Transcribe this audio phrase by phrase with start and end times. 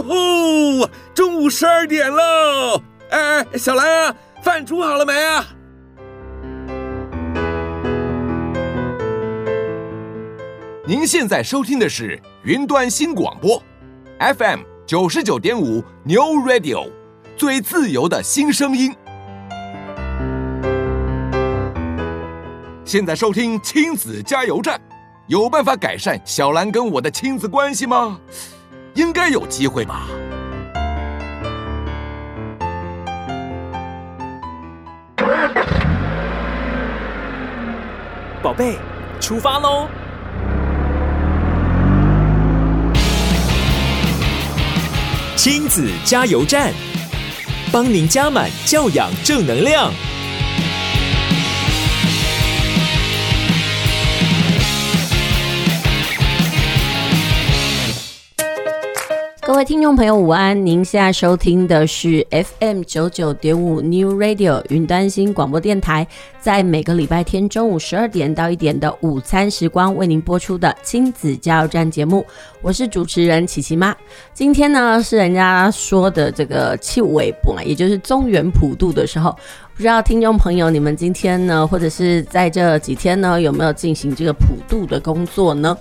[0.00, 2.82] 哟吼，中午十二点喽！
[3.10, 5.46] 哎，小兰啊，饭煮好了没啊？
[10.86, 13.62] 您现在收听的是云端新广播
[14.18, 16.90] ，FM 九十九点五 New Radio，
[17.36, 18.94] 最自由的新声音。
[22.84, 24.80] 现在收听亲子加油站，
[25.28, 28.18] 有办法改善小兰跟我的亲子关系吗？
[28.94, 30.06] 应该有机会吧。
[38.42, 38.78] 宝贝，
[39.20, 39.86] 出发喽！
[45.36, 46.72] 亲子加油站，
[47.70, 49.92] 帮您加满教养正能量。
[59.50, 60.64] 各位听众朋友，午安！
[60.64, 66.06] 您现在收听的是 FM 九九点五 New Radio 云端新广播电台，
[66.40, 72.24] 在每个礼拜天中午十二点到一点的午餐时光为您播出的亲子加油站节目，
[72.62, 73.92] 我是主持人琪琪妈。
[74.32, 79.32] 今天呢是人家说的这个七尾波，也就是中原普渡的时候，
[79.74, 85.76] 不知道听众朋友你们今天呢，或者是在这几天呢，有没有进行这个普渡的工作呢？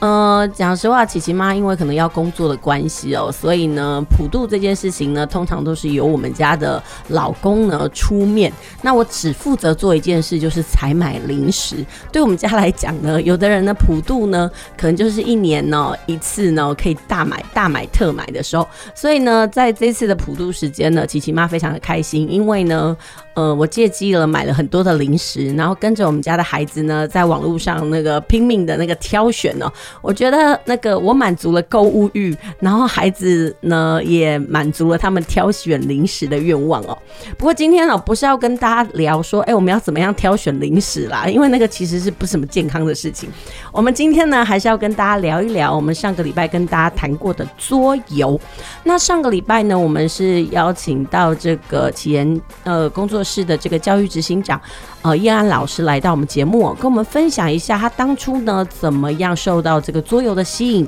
[0.00, 8.50] 呃，讲实话，琪琪妈因为可能要工作的关系哦，所以呢，普渡这件事情呢，通常都是由我们家的老公呢出面。
[8.80, 11.84] 那我只负责做一件事，就是采买零食。
[12.10, 18.66] 对我们家来讲呢，有的人呢普渡呢，可能就是一年呢一次呢可以大买大买特买的时候。
[18.94, 22.96] 所以呢，在这次的普渡时间呢，琪琪妈非常的开心，因为呢，
[23.34, 29.70] 呃，我借机了买了很多的零食，然后跟着我们家的孩子呢，在网络上那个拼命的那个挑选呢。
[30.02, 36.98] 我觉得那个我满足了购物欲，然后孩子呢也满足了他们挑选零食的愿望哦。
[37.38, 41.26] 不过今天呢，不是要跟大家聊说，哎，我们要怎么样挑选零食啦？
[41.26, 43.30] 因为那个其实是不是什么健康的事情。
[43.72, 48.38] 我们今天呢，还是要跟大家聊一聊我们上个礼拜跟大家谈过的桌游。
[48.84, 54.60] 那上个礼拜呢，我们是邀请到这个启言呃工作室的这个教育执行长。
[55.02, 60.86] 呃，叶安老师来到我们节目，跟我们分享一下他当初呢怎么样受到这个桌游的吸引，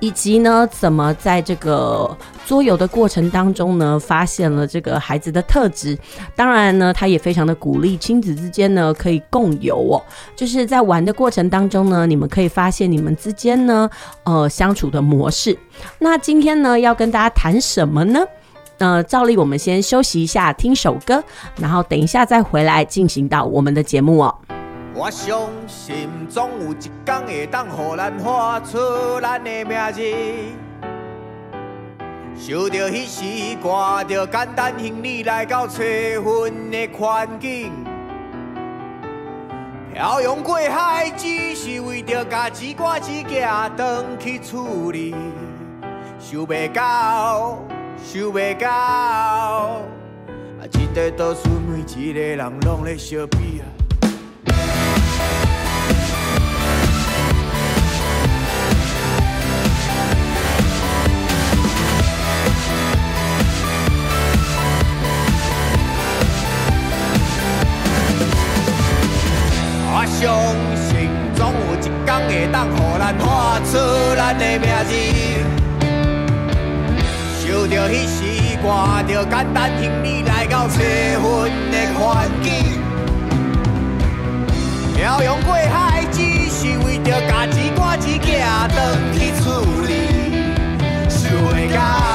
[0.00, 5.96] 以及呢怎么在这个桌游的过程当中呢发现了这个孩子的特质。
[6.34, 10.02] 当然呢，他也非常的鼓励亲子之间呢可以共游哦，
[10.34, 13.88] 就是在玩的过程当中呢，你们可以发现你们之间呢
[14.24, 15.56] 呃相处的模式。
[16.00, 18.20] 那今天呢要跟大家谈什么呢？
[18.78, 21.22] 呃，照例我们先休息一下，听首歌，
[21.56, 24.34] 然后等一下再回来进行到我们的节目哦。
[24.94, 28.78] 我相信总有一天会当予咱画出
[29.20, 30.02] 咱的名字，
[32.36, 35.82] 想着彼时挂着简单行李来到找
[36.22, 37.72] 阮的环境，
[39.94, 45.14] 漂洋过海只是为着家己赶一件回去处理，
[46.18, 47.58] 想袂到。
[48.04, 49.82] 想袂到，啊！
[50.70, 53.64] 这个都市每一个人拢在相比啊。
[69.94, 70.20] 我相
[70.88, 73.70] 信总有一天会当予咱画出
[74.16, 74.44] 咱的
[78.62, 82.80] 看着简单行李来到找阮的环境，
[84.94, 89.90] 漂洋过海只是为着家己赶一件回去厝里，
[91.08, 92.11] 想袂到，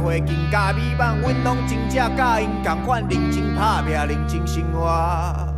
[0.00, 1.18] 会更加美满。
[1.20, 5.49] 阮拢真正甲因同款，认真打拼，认真生活。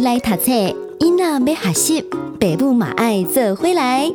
[0.00, 0.52] 来读册，
[1.00, 2.02] 囡仔要学习，
[2.38, 4.12] 爸母嘛爱做回来。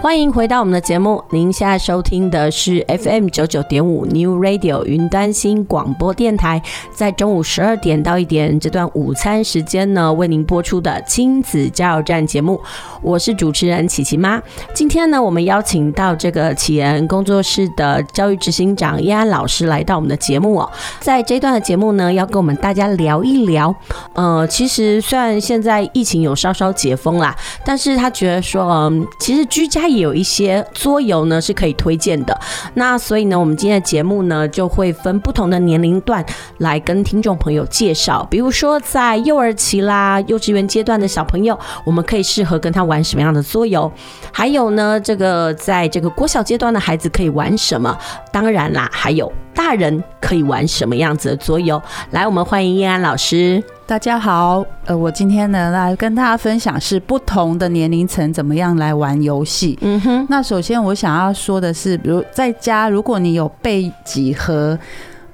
[0.00, 6.62] 欢迎回到我们的节目，您现在收听的是 FM 九九点五 New Radio 云端新广播电台，
[6.94, 12.60] 在中午十二点到一点这段午餐时间呢，为您播出的亲子加油站节目，
[13.02, 14.40] 我是主持人琪琪妈。
[14.72, 23.74] 今天呢，我们邀请到这个启言工作室的教育执行长叶安老师来到我们的节目哦，在这一段的节目呢，要跟我们大家聊一聊。
[24.14, 32.38] 呃，其实虽然现在疫情有稍稍解封啦，但是他觉得说，嗯，其实居家也有一些桌游呢是可以推荐的，
[32.74, 36.24] 那所以呢，我们今天的节目呢就会分不同的年龄段
[36.58, 43.90] 来跟听众朋友介绍，比如说在幼儿期啦、幼稚园阶段的小朋友，我们可以适合跟他玩什么样的桌游，
[44.32, 47.96] 还有呢，这个在这个国小阶段的孩子可以玩什么，
[48.32, 51.80] 当然啦，还有大人可以玩什么样子的桌游。
[52.10, 53.62] 来，我们欢迎叶安老师。
[53.88, 59.78] 大家好，呃，我今天呢来跟大家分享是不同的年龄层怎么样来玩游戏。
[59.80, 64.78] 嗯哼，那首先我想要说的是，比如在家，如果你有备几盒，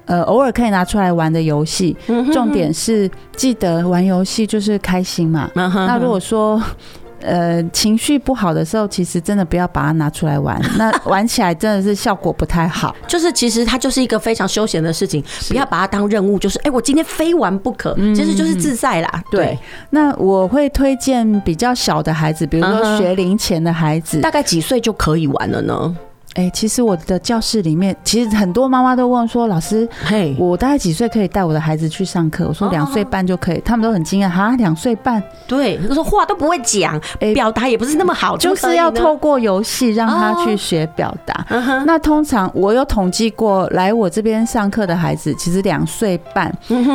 [0.04, 1.96] 呃，偶尔可以拿出来玩的游戏，
[2.32, 5.50] 重点是记得玩游戏就是开心嘛。
[5.56, 6.62] 那如果说
[7.24, 12.94] 呃，情绪不好的时候，其实真的不要把它拿出来玩， 那玩起来真的是效果不太好。
[13.08, 19.24] 就是其实它就是一个非常休闲的事情，不要把它当任务，就是哎、欸，我今天非玩不可，其实就是自在啦。
[19.30, 19.58] 对，对，
[19.90, 25.96] 那我会推荐比较小的孩子，比如说学龄前的孩子，大概几岁就可以玩了呢？
[26.34, 35.22] 哎、欸，其实我的教室里面，其实很多妈妈都问说：“老师，嘿，我大概几岁可以带我的孩子去上课？”我说：“两岁半就可以。”他们都很惊讶，哈，两岁半？
[35.46, 37.00] 对，他说话都不会讲，
[37.34, 41.46] 表达也不是那么好，就是要透过游戏让他去学表达。
[41.86, 46.52] 那通常我有统计过，来我这边上课的孩子，其实两岁半，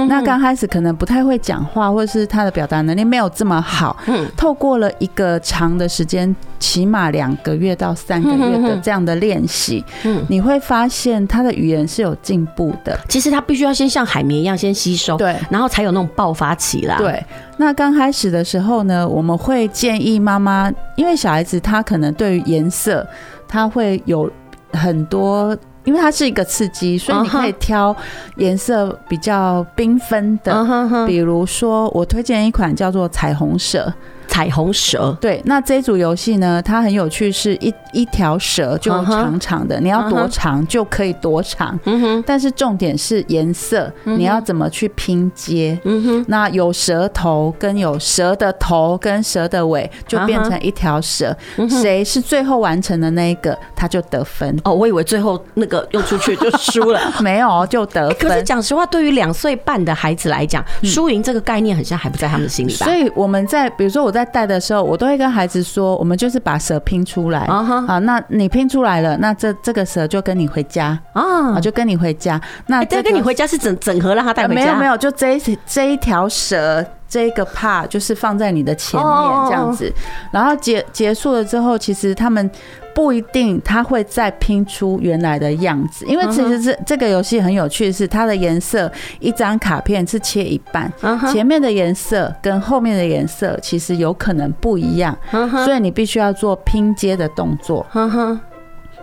[0.10, 3.96] 那刚开始可能不太会讲话，或者是他的表达能力没有这么好。
[4.36, 9.29] 透过了一个长的时间，起码两个月到三个月的这样的练。
[9.30, 13.00] 练习，嗯，你会发现他的语言是有进步的。
[13.08, 16.98] 其实他必须要先像海绵一样先吸收，对，然后才有那种爆发期啦。
[16.98, 17.24] 对，
[17.58, 23.06] 那刚开始的时候呢，我们会建议妈妈，因为小孩子他可能对于颜色，
[23.48, 24.28] 他会有
[24.74, 27.96] 很多，因为它是一个刺激，所以你可以挑
[28.38, 33.94] 颜色比较缤纷的，比如说我推荐一款叫做彩虹蛇。
[34.30, 35.18] 彩虹蛇。
[35.20, 39.82] 对，那这一组游戏呢，它很有趣，是一一条蛇就长长的，uh huh.
[39.82, 41.78] 你要多长就可以多长。
[41.86, 42.24] 嗯哼、uh，huh.
[42.26, 44.18] 但是重点是颜色，uh huh.
[44.18, 45.78] 你要怎么去拼接？
[45.84, 46.26] 嗯哼、uh，huh.
[46.28, 51.36] 那有蛇头跟有蛇的头跟蛇的尾，就变成一条蛇。
[51.68, 52.06] 谁、uh huh.
[52.06, 54.56] 是最后完成的那一个，他就得分。
[54.64, 58.30] 哦，我以为最后那个用出去就输了， 没有就得分。
[58.30, 62.86] 可是讲实话，对于两岁半的孩子来讲，输赢这个概念好像还不在他们心里吧？
[62.86, 67.64] 所以我们在比如说我在带的时候，我都会跟孩子说，我们就是把蛇拼出来啊。
[67.88, 72.40] 好，那你拼出来了，那这这个蛇就跟你回家啊，就跟你回家。
[72.68, 74.62] 那这跟你回家是整整合让他带回家？
[74.62, 76.86] 没有没有，就这一这一条蛇。
[77.10, 79.12] 这个 part 就是放在你的前面
[79.48, 79.92] 这样子，
[80.30, 82.48] 然后结结束了之后，其实他们
[82.94, 90.92] 不一定他会再拼出原来的样子，因为其实这这个游戏很有趣的是它的颜色，一张卡片是切一半，
[91.32, 95.18] 前面的颜色跟后面的颜色其实有可能不一样，
[95.64, 97.86] 所以你必须要做拼接的动作。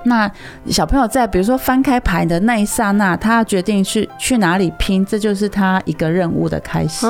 [0.05, 0.31] 那
[0.67, 7.07] 小朋友在比如说翻开牌的那一刹那，他决定去去哪里拼，这就是他一个任务的开始。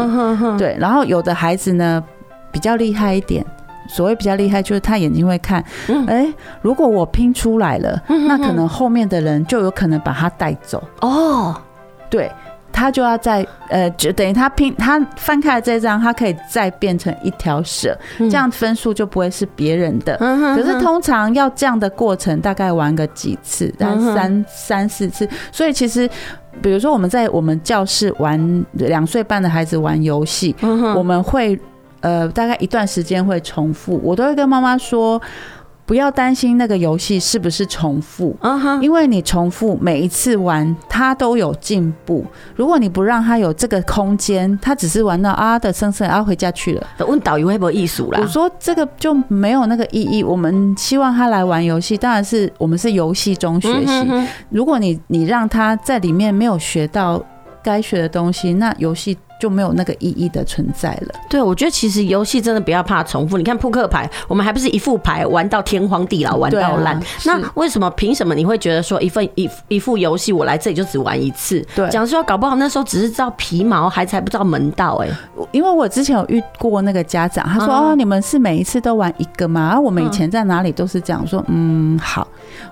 [0.57, 2.03] 对，然后有的孩子呢
[2.51, 3.45] 比较厉害一点，
[3.89, 5.65] 所谓比较厉害，就是他眼睛会看，
[6.07, 6.27] 哎，
[6.63, 10.83] 如果我拼出来了，那可能后面的人就有可能把他带走。
[11.01, 11.55] 哦，
[12.11, 12.31] 对。
[12.73, 20.15] 他就要再呃，就等于他拼他翻开了这张，他可以再变成一条蛇，这样分数就不会是别人的。
[20.19, 25.27] 可是通常要这样的过程，大概玩个几次，但三三四次。
[25.51, 26.07] 所以其实，
[26.61, 30.55] 比如说我们在我们教室玩两岁半的孩子玩游戏，
[30.95, 31.59] 我们会
[32.07, 35.21] 呃大概一段时间会重复，我都会跟妈妈说。
[35.89, 38.37] 不要担心那个游戏是不是重复，
[38.83, 42.25] 因为你重复每一次玩，它都有进步。
[42.57, 46.85] 如果你不让他有这个空间，他只是玩到啊的声声，然后回家去了。
[47.07, 48.19] 问导游会不会艺术啦？
[48.21, 50.25] 我说这个就没有那个意义。
[50.25, 54.27] 我们希望他来玩游戏，当然是我们是游戏中学习。
[54.51, 57.23] 如果你你让他在里面没有学到
[57.67, 59.19] 该学的东西，那游戏。
[59.39, 61.15] 就没有那个意义的存在了。
[61.29, 63.37] 对，我觉得其实游戏真的不要怕重复。
[63.37, 66.97] 你看扑克牌，我们还不是一副牌玩到天荒地老，玩到烂。
[66.97, 71.63] 啊、那为什么凭什么你会觉得说一份一一副游戏我来这里就只玩一次？
[71.75, 74.95] 对，讲实话，搞不好那时候只是知道皮毛，还才不知道门道。
[75.05, 75.09] 哎，
[75.53, 81.45] 因为我之前有遇过那个家长，他说：“哦，你们是每一次都玩一个吗？”而我们以前在哪里都是这样说。
[81.49, 82.27] 嗯，好，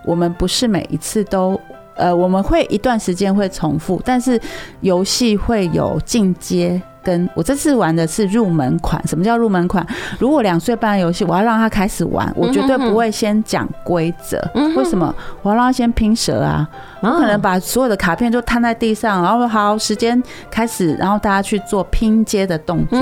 [0.07, 1.61] 我们不是每一次都。
[1.97, 4.41] 呃，我们会一段时间会重复，但是
[4.81, 6.81] 游戏会有进阶。
[7.05, 8.99] 跟我这次玩的是入门款。
[9.07, 9.87] 什么叫入门款？
[10.19, 14.43] 如果两岁半的游戏，我要让他开始玩，我绝对不会先讲规则。
[14.75, 15.15] 为什么？
[15.43, 16.67] 我要让他先拼蛇啊！
[17.03, 22.99] 我可能把所有的卡片就摊在地上，然后好，时间开始，然后大家去做拼接的动作。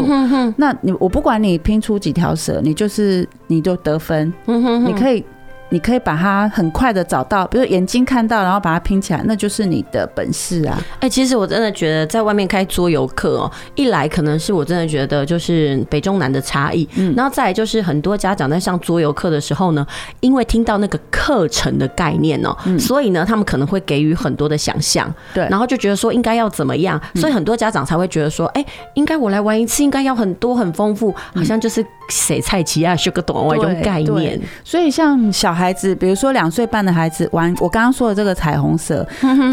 [0.56, 4.34] 那你我不管你拼出几条蛇，你就是你就得分。
[4.46, 5.24] 你可以。
[5.72, 10.78] 你可以把它很快的找到，比如眼睛看到，然后把它拼起来，那就是你的本事啊！
[11.00, 19.86] 哎，其实我真的觉得在外面开桌游课哦，一来可能是我真的觉得就是北中南的差异，嗯，然后再来就是很多家长在上桌游课的时候呢，
[20.20, 28.62] 因为听到那个课程的概念哦，所以呢，他们可能会给予很多的想象，对，然后就觉得说应该要怎么样，所以很多家长才会觉得说，哎，
[28.92, 35.61] 应该我来玩一次，应该要很多很丰富，好像就是谁菜奇啊，学个懂外这种概念，所以像小孩。
[35.62, 39.06] 孩子，比如说两岁半的孩子玩我刚刚说的这个彩虹色，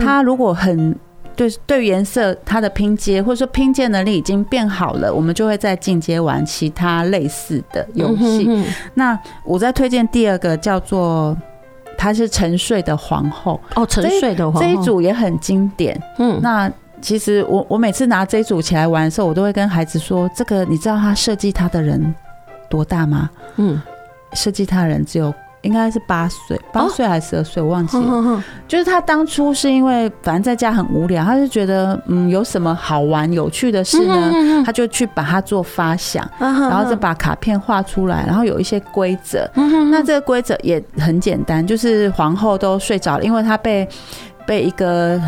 [0.04, 0.96] 他如果很
[1.36, 8.50] 对对颜色，它的拼接或者说拼接能力已经变好了，我们就会再进阶玩其他类似的游戏。
[8.96, 11.38] 那我再推荐第二个叫做，
[11.96, 15.96] 它是沉睡的皇后哦，沉睡的皇后这一组也很经典。
[16.18, 22.14] 嗯，那其实我我每次拿这一组起来玩的时候，我都会跟孩子说，这个你知道他设计他的人
[22.68, 23.30] 多大吗？
[23.58, 23.80] 嗯，
[24.34, 25.32] 设计他的人只有。
[25.62, 28.04] 应该是八岁，八岁还是十二岁，我忘记了。
[28.04, 34.32] 哦、就是他当初是因为反正在家很无聊，他就觉得嗯，有什么好玩有趣的事呢？
[34.34, 39.50] 嗯、他就去把它做发想，嗯、然后再把卡片画出来，然后有一些规则。
[39.56, 43.88] 嗯、那这个规则也很简单，就是皇后都睡着了，因为她被。
[44.50, 45.22] 被一个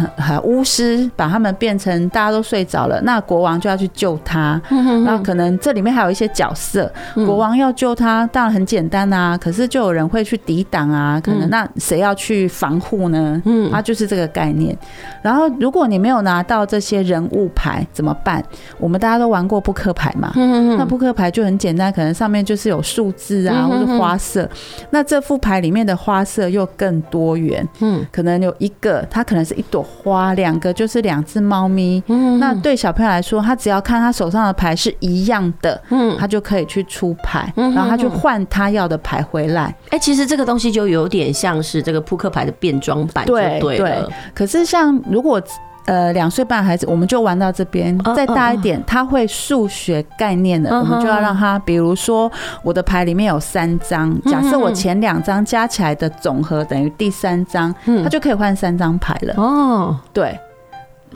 [0.43, 4.59] 巫师把他们变成大家都睡着了，那国王就要去救他。
[5.05, 9.37] 那可能这里面还有一些角色，国王要救他，当然很简单啊。
[9.37, 13.39] 可是就有人会去抵挡啊，可能那谁要去防护呢？
[13.45, 14.75] 嗯，他就是这个概念。
[15.21, 18.43] 然后如果你没有拿到这些人物牌怎么办？
[18.79, 24.49] 我们大家都玩过扑克牌嘛，那扑克牌就很简单，可能上面就是有数字啊，或者花色。
[24.89, 29.07] 那这副牌里面的花色又更多元，嗯，可能有一个。
[29.11, 32.01] 它可能是一朵花，两个就是两只猫咪。
[32.07, 39.75] 嗯，那对小朋友来说，他只要看他手上的牌是一样的，嗯，他就可以去出牌，然后他就换他要的牌回来。
[39.89, 44.03] 哎，其实这个东西就有点像是这个扑克牌的变装版，对对。
[44.33, 45.41] 可是像如果
[45.85, 47.97] 呃，两岁半孩子，我们就玩到这边。
[48.15, 52.31] 再大一点，他会数学概念的，我们就要让他，比如说，
[52.63, 57.73] 我的牌里面有三张，假设我前两张加起来的总和等于第三张，
[58.03, 59.33] 他就可以换三张牌了。
[59.37, 60.37] 哦，对，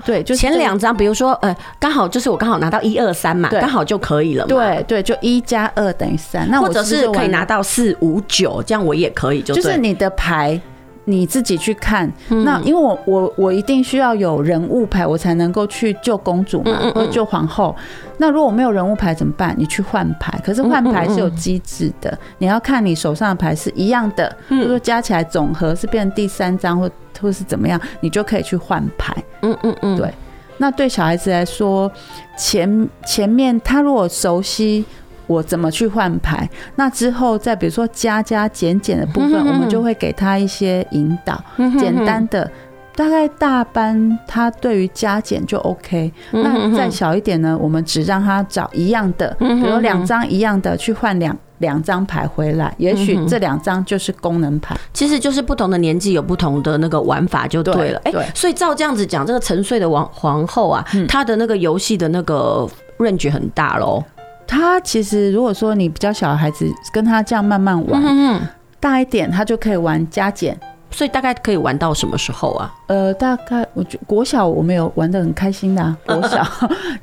[0.04, 4.50] 对，就前两张，比如说，呃，刚好就是我刚好拿到一二三嘛，刚好就可以了嘛。
[4.50, 6.50] 对对，就一加二等于三。
[6.50, 10.60] 那或者是可以拿到四五九，这样我也可以，就就是你的牌。
[11.06, 17.76] 你自己去看，那因为我我我一定需要有人物牌，我才能够去救公主嘛，或者救皇后。
[18.18, 19.54] 那如果没有人物牌怎么办？
[19.58, 26.90] 你去换牌，可是换牌是有机制的，你要看你手上的牌是一样的，或者说加起来总和是变成第三张，或
[27.22, 29.16] 或是怎么样，你就可以去换牌。
[29.42, 30.12] 嗯嗯嗯，对。
[30.58, 31.92] 那对小孩子来说，
[32.38, 34.84] 前前面他如果熟悉。
[35.28, 36.50] 我怎么去换牌？
[36.76, 41.44] 那之后再比如说加加减减的部分，我们就会给他一些引导，
[41.80, 42.50] 简单的，
[42.96, 46.12] 大概大班他对于加减就 OK。
[46.32, 54.76] 那再小一点呢，我们只让他找一样的，比如两张一样的去换两两张牌回来，也许这两张就是功能牌。
[54.94, 58.02] 其实就是不同的年纪有不同的那个玩法就对了。
[58.04, 62.68] 哎，所以照这样子讲，这个沉睡的王皇后啊，她的那个游戏的那个
[63.00, 64.04] range 很大喽。
[64.48, 68.42] 他其实，如果说你比较小的孩子，跟他这样慢慢玩，嗯、
[68.80, 70.58] 大一点，他就可以玩加减，
[70.92, 72.74] 所以大概可以玩到什么时候啊？
[72.88, 76.46] 呃，大概我觉国小我们有玩的很开心的、啊、 国小，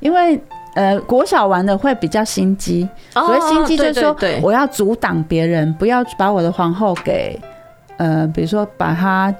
[0.00, 0.40] 因为
[0.74, 7.38] 呃国小玩的会比较心机，所谓心机就是说我要阻挡别人，不要把我的皇后给
[7.96, 9.34] 呃，比如说把他。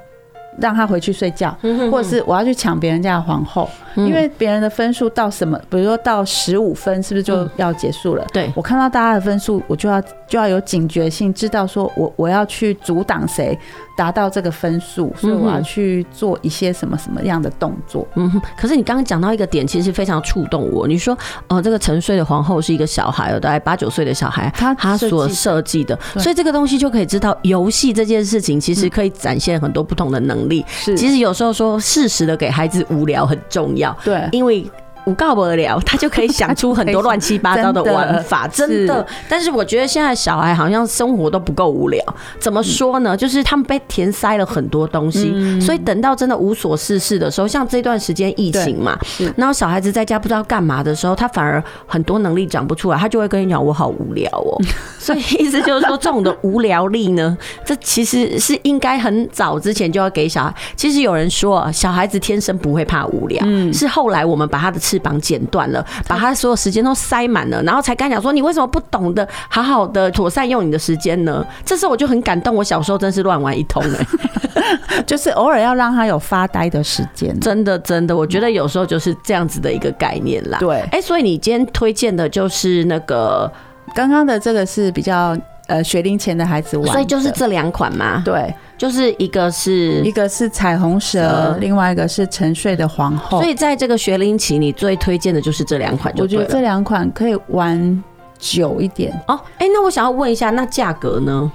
[0.57, 1.55] 让他回去睡觉，
[1.91, 8.25] 或者是我要去抢别人家的皇后，因为别人的分数到什么，比如说到十五分，是不是就要结束了？
[8.33, 13.57] 对，我看到大家的分数，我就要就要有警觉性，知道说我我要去阻挡谁。
[13.95, 18.07] 达到这个分数，所以我要去做一些什么什么样的动作。
[18.15, 18.41] 嗯哼。
[18.57, 20.87] 可是你刚刚讲到一个点，其实非常触动我。
[20.87, 30.65] 你说，呃，这个沉睡的皇后是一个小孩，大概八九岁的小孩，他他所设计的，所以这个东西就可以知道，游戏这件事情其实可以展现很多不同的能力。
[30.67, 33.95] 是，其实有时候说适时的给孩子无聊很重要。
[34.03, 34.65] 对，因为。
[35.05, 39.05] 无告不了，他就可以想出很多乱七八糟的玩法， 真的。
[39.27, 42.01] 但是我觉得现在小孩好像生活都不够无聊。
[42.39, 43.15] 怎么说呢？
[43.15, 48.97] 就是他们被填塞了很多东西，所以等到真的无所事事的时候，像这段时间疫情嘛，
[49.35, 54.57] 然后小孩子在家不知道干嘛的时候，他反而很多能力长不出来，他就会跟你讲：“我好无聊哦。
[54.99, 60.55] ”所以意思就是说，这种的无聊力呢， 这其实是应该很早之前就要给小孩。
[60.77, 64.79] 其实有人说，小孩子天生不会怕无聊，是后来我们把他的。
[64.93, 74.05] 翅膀剪断了，把他所有时间都塞满了，然后才跟他讲说：“你为什么不懂得好好的妥善用你的时间呢？”这时候我就很感动，我小时候真是乱玩一通哎，
[75.07, 80.59] 就是偶尔要让他有发呆的时间，真的真的，我觉得有时候就是这样子的一个概念啦。
[80.59, 83.51] 对，哎，所以你今天推荐的就是那个
[83.95, 85.35] 刚刚的这个是比较
[85.67, 88.21] 呃学龄前的孩子玩，所以就是这两款嘛。
[88.23, 88.53] 对。
[88.83, 93.39] 就是一个是一个是彩虹蛇，另外一个是沉睡的皇后。
[93.39, 96.13] 所以在这个学龄期，你最推荐的就是这两款。
[96.17, 98.03] 我觉得这两款可以玩
[98.37, 99.39] 久一点哦。
[99.57, 101.49] 哎，那我想要问一下，那价格呢？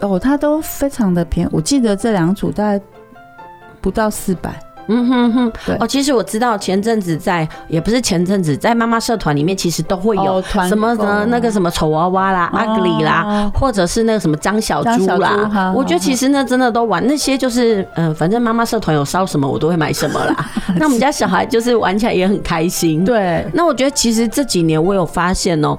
[0.00, 1.50] 哦，它都非常的便宜。
[1.52, 2.82] 我记得这两组大概
[3.82, 4.58] 不到四百。
[4.88, 11.26] 嗯哼哼，对哦，其实我知道前阵子在，也不是前阵子在妈妈社团里面，其实都会有什么呢？
[11.28, 15.72] 那个什么丑娃娃啦、阿格里啦，或者是那个什么张小猪啦。
[15.74, 20.50] 我觉得其实那真的都玩那些，就是嗯、呃，反正妈妈社团有烧什么，我都会买什么啦。
[20.76, 23.04] 那我们家小孩就是玩起来也很开心。
[23.04, 25.70] 对，那我觉得其实这几年我有发现哦、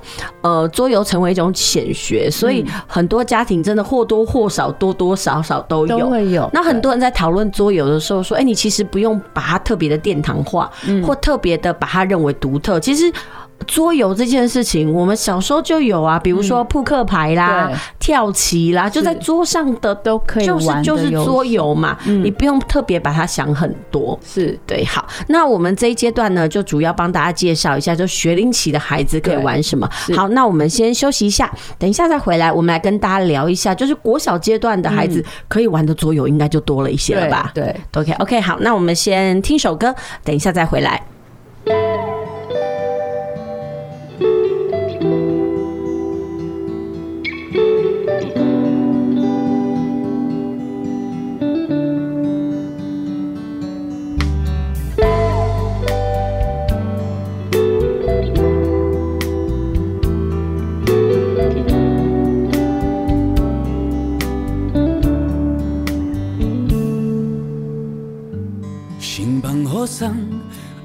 [0.42, 6.00] 喔，呃，桌游成为一种显学，所以很多家庭真的或多或少、多多少少都有。
[6.00, 6.50] 都会有。
[6.52, 8.84] 那很多人在讨论桌游的时候说，哎，你其实。
[8.96, 10.72] 不用把它特别的殿堂化，
[11.06, 12.80] 或特别的把它认为独特。
[12.80, 13.12] 其实。
[13.68, 24.18] 桌游这件事情，我们小时候就有啊，比如说扑克牌啦、嗯、跳棋啦，就在桌上的都可以玩，就是就是桌游嘛，嗯、你不用特别把它想很多。
[24.24, 24.58] 是。
[24.68, 29.90] 对，好，那我们这一阶段呢，就主要帮大家介绍一下，就学龄期的孩子可以玩什么。
[30.16, 37.52] 好，那我们先休息一下，等一下再回来，我们来跟大家聊一下，就是国小阶段的孩子可以玩的桌游，应该就多了一些了吧？
[37.56, 41.02] 对，对，OK OK，好，那我们先听首歌，等一下再回来。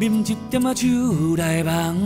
[0.00, 2.00] 啉一点仔酒来梦。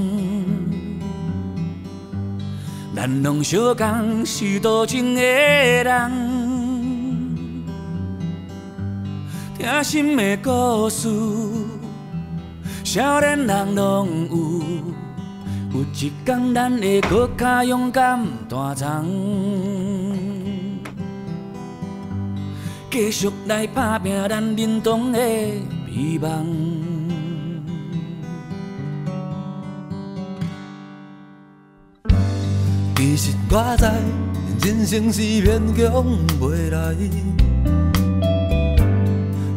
[2.92, 6.11] 咱拢相共是多情的人，
[9.57, 11.09] 疼心的故事，
[12.83, 14.61] 少年人拢有。
[15.72, 19.07] 有一天，咱会搁较勇敢担当，
[22.90, 25.18] 继续来打拼咱认同的
[25.87, 26.84] 美梦。
[33.16, 33.85] 其实我知，
[34.66, 35.46] 人生是勉
[35.77, 36.05] 强
[36.40, 36.96] 袂来。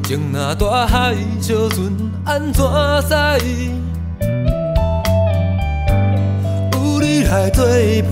[0.04, 1.91] 情若大海小船
[2.24, 2.63] 安怎
[3.02, 3.15] 驶？
[6.72, 7.65] 有你来作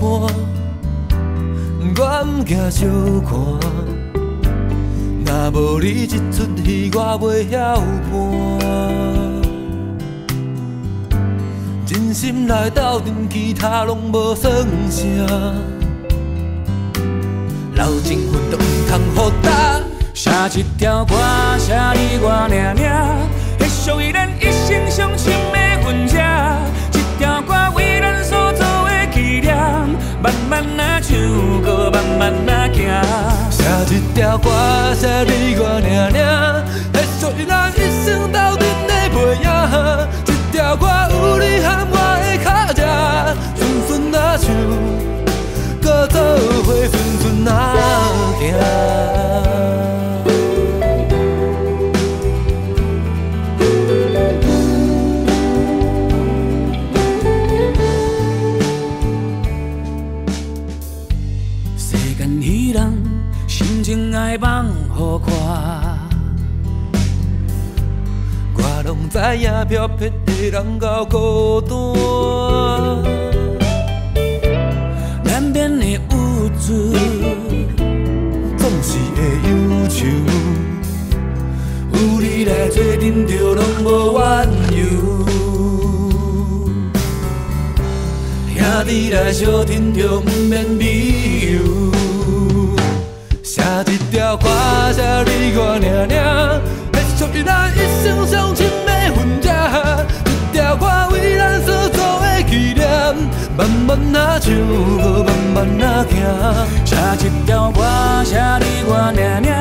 [1.96, 2.88] 我毋惊小
[3.24, 3.30] 看。
[5.24, 7.76] 若无你一出戏，我袂晓
[8.10, 8.45] 伴。
[11.86, 14.52] 真心来斗阵，其他拢无算
[14.90, 15.04] 啥。
[17.76, 19.80] 老情份都毋通互打，
[20.12, 21.14] 写一条歌，
[21.58, 23.16] 写你我尔尔，
[23.60, 26.58] 会属于咱一生相亲的分叉。
[26.92, 29.56] 一条歌为咱所做的纪念，
[30.20, 31.16] 慢慢啊唱，
[31.62, 32.82] 搁慢慢啊行。
[33.48, 33.62] 写
[33.94, 34.50] 一条歌，
[34.98, 40.25] 写你我尔尔，会属于咱一生斗阵的背影。
[40.66, 42.82] 条歌有你和我的脚迹，
[43.54, 44.44] 顺顺啊唱，
[45.80, 46.18] 搁做
[46.64, 47.54] 伙顺顺啊
[48.40, 48.42] 行。
[61.78, 61.86] 世
[62.18, 62.92] 间彼人，
[63.46, 65.30] 心情爱放互看。
[68.84, 70.12] 拢知影飘撇
[70.50, 71.72] 人够孤单，
[75.24, 76.92] 难免的无助，
[78.56, 79.18] 总是会
[79.48, 79.50] 忧
[79.88, 80.06] 愁。
[81.92, 83.86] 有你来做阵，就拢无
[84.18, 84.22] 怨
[84.70, 84.78] 尤。
[88.54, 91.58] 兄弟来相挺，就毋免理由。
[93.42, 94.46] 写一条歌，
[94.92, 96.60] 写你我尔尔，
[96.92, 98.85] 会属于咱一生相亲。
[100.56, 102.88] 一条我为咱所作的纪念
[103.58, 104.54] 慢慢啊唱，
[105.52, 106.16] 慢慢啊行。
[106.86, 107.82] 写一条歌，
[108.24, 109.52] 写你我尔尔，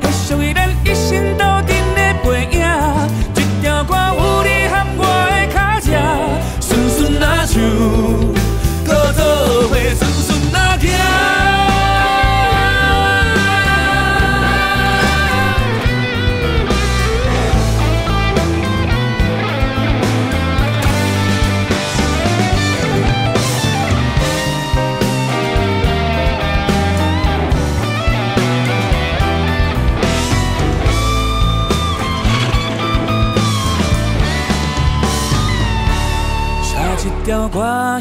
[0.00, 2.64] 会属于咱一生斗阵的背影。
[3.36, 5.92] 一条歌有你和我的脚迹，
[6.62, 7.60] 顺顺啊唱，
[8.86, 9.76] 搁做伙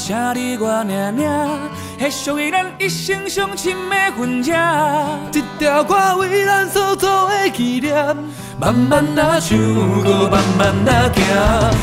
[0.02, 0.90] 写你我尔尔，
[2.00, 4.52] 会属于咱一生相亲的分叉。
[5.32, 7.94] 一条歌为咱所做的纪念，
[8.60, 9.56] 慢慢啊唱，
[10.02, 11.22] 搁慢慢啊行。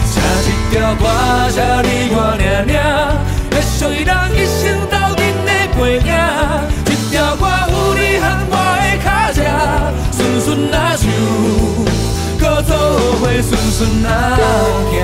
[0.04, 1.06] 写一条歌
[1.48, 2.42] 写你我尔
[2.74, 2.76] 尔，
[3.52, 6.10] 会属于咱一生斗阵的背影。
[6.90, 9.38] 一条歌有你和我的脚迹，
[10.10, 11.06] 顺顺啊唱，
[12.36, 12.70] 搁做
[13.20, 14.10] 伙顺顺啊
[14.90, 14.96] 行。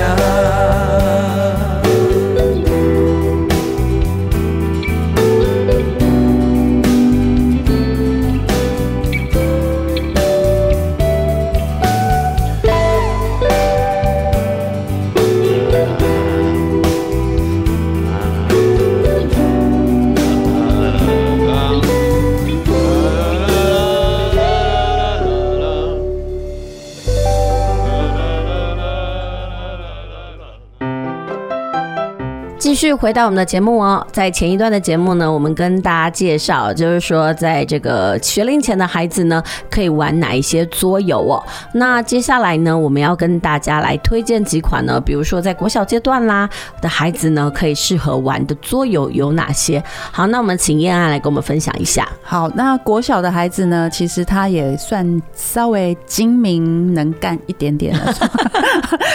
[32.75, 41.41] 继续回到我们的节目哦，在前一段的节目呢，我们跟大家介绍，就是说，在这个学龄前的孩子呢，可以玩哪一些桌游哦。
[41.71, 46.49] 那接下来呢，我们要跟大家来推荐几款呢，比如说在国小阶段啦
[46.81, 49.81] 的孩子呢，可以适合玩的桌游有哪些？
[50.11, 52.05] 好，那我们请燕安来跟我们分享一下。
[52.21, 57.97] 好，那国小的孩子呢，其实他也算稍微精明能干一点点，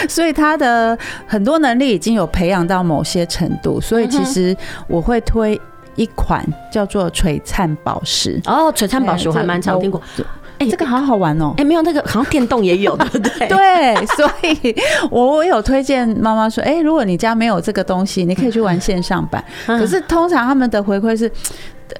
[0.09, 0.97] 所以他的
[1.27, 3.73] 很多能力已经有培养到某些程度。
[3.73, 4.55] 度，所以其实
[4.87, 5.59] 我会推
[5.95, 8.41] 一款叫做璀璨宝石。
[8.45, 10.01] 哦，璀璨宝石我还蛮常听过。
[10.57, 11.53] 哎、这个好好玩哦。
[11.57, 13.47] 哎、欸，没有那个，好像电动也有， 对不对？
[13.47, 14.75] 对，所以
[15.09, 19.43] 我我有推荐妈妈说，哎、欸，如果你家没有这个东西，你可以去玩线上版。
[19.65, 21.31] 可是通常他们的回馈是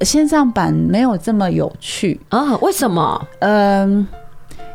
[0.02, 2.56] 线上版没有这么有趣啊？
[2.62, 3.28] 为什么？
[3.40, 4.08] 嗯，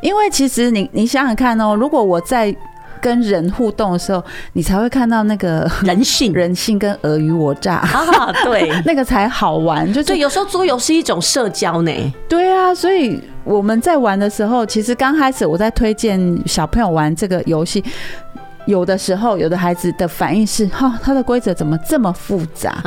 [0.01, 2.55] 因为其实你你想想看哦，如果我在。
[3.01, 9.91] 跟人互动的时候，你才会看到那个人性、人性跟尔虞我诈啊，对， 那个才好玩。
[9.93, 11.93] 就对，有时候桌游是一种社交呢。
[12.29, 17.85] 对啊，所以我们在玩的时候，其实刚开始我在推荐小朋友玩这个游戏，
[18.67, 22.83] 有的时候有的孩子的反应是：哈，他的规则怎么这么复杂？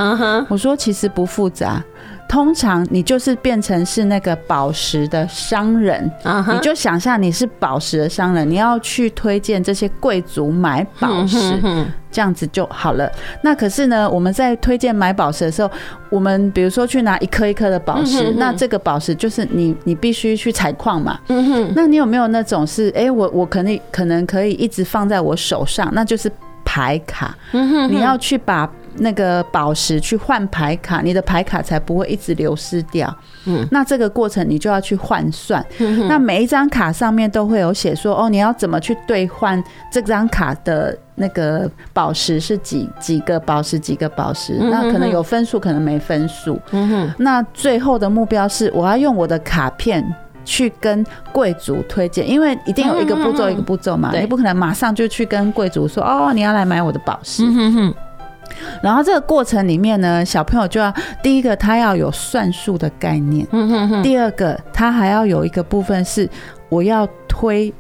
[0.50, 1.84] 我说其实不复杂。
[2.30, 6.54] 通常你就是变成是那个宝石的商人，uh huh.
[6.54, 11.86] 你就想象你是宝石的商人，你要去推荐这些贵族买宝石，uh.
[12.12, 13.12] 这样子就好了。
[13.42, 15.72] 那可是呢，我们在推荐买宝石的时候，
[16.12, 18.36] 我们比如说去拿一颗一颗的宝石，uh.
[18.38, 21.20] 那这个宝石就是你你必须去采矿嘛。
[21.30, 21.72] Uh.
[21.76, 26.32] 那你有没有那种是，哎、欸，我我可能可能可以一直放在我手上，那就是
[26.64, 27.36] 牌卡。
[27.52, 27.88] Uh.
[27.88, 28.72] 你要去把。
[28.98, 33.14] 那个宝石去换牌卡，你的牌卡才不会一直流失掉。
[33.46, 35.66] 嗯，那这个过程你就要去换算。
[35.80, 44.54] 嗯，那每一张卡上面都会有写说，哦，你要怎么去兑换这张卡的那个宝石是几几个宝石，几个宝石？
[44.60, 46.60] 那可能有分数，可能没分数。
[46.72, 50.04] 嗯哼，那最后的目标是，我要用我的卡片
[50.44, 57.44] 去跟贵族推荐，因为一定有一个步骤一个步骤嘛，你不可能马上就去跟贵族说，哦，你要来买我的宝石。
[58.82, 63.46] 然后这个过程里面呢，小朋友就要第一个他要有算术的概念，
[64.04, 66.30] 第二个他还要有一个部分是
[66.70, 67.74] 我要推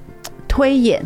[0.48, 1.06] 推演。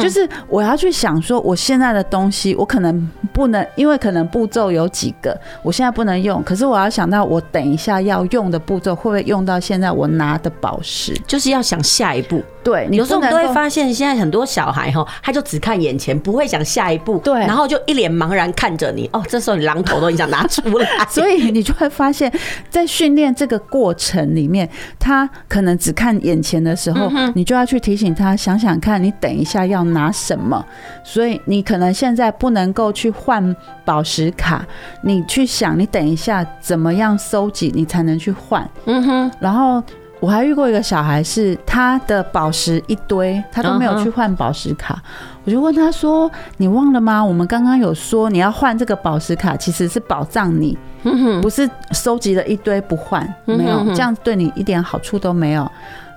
[0.00, 6.40] 就是我要去想说，我现在的东西，我可能不能，因为可能步骤有几个，我现在不能用。
[6.44, 11.12] 可是我要想到，我等一下要用的步骤会不会用到现在我拿的宝石？
[11.26, 12.40] 就是要想下一步。
[12.64, 17.18] 对，有时候我们都会发现，现在很多小孩哈，他就只看眼前，不会想下一步。
[17.18, 19.08] 对，然后就一脸茫然看着你。
[19.12, 22.32] 哦，这时候你榔头都已经想拿出来， 所以你就会发现，
[22.70, 30.64] 在训练这个过程里面，他可能只看眼前的时候，你就要去提醒他，想想看，你等一下要拿什么，
[31.04, 34.66] 所以你可能现在不能够去换宝石卡，
[35.02, 38.68] 你去想，你等一下怎么样收集，你才能去换。
[38.86, 39.30] 嗯哼。
[39.40, 39.82] 然后
[40.20, 45.02] 我还遇过一个小孩，是他的宝石一堆，他都没有去换宝石卡。
[45.44, 47.22] 我就问他说：“你忘了吗？
[47.22, 50.78] 我们刚刚有说你要换这个宝石卡，其实是保障你，
[51.42, 55.70] 不是收集了一堆不换，没有这样对你一点好处都没有。”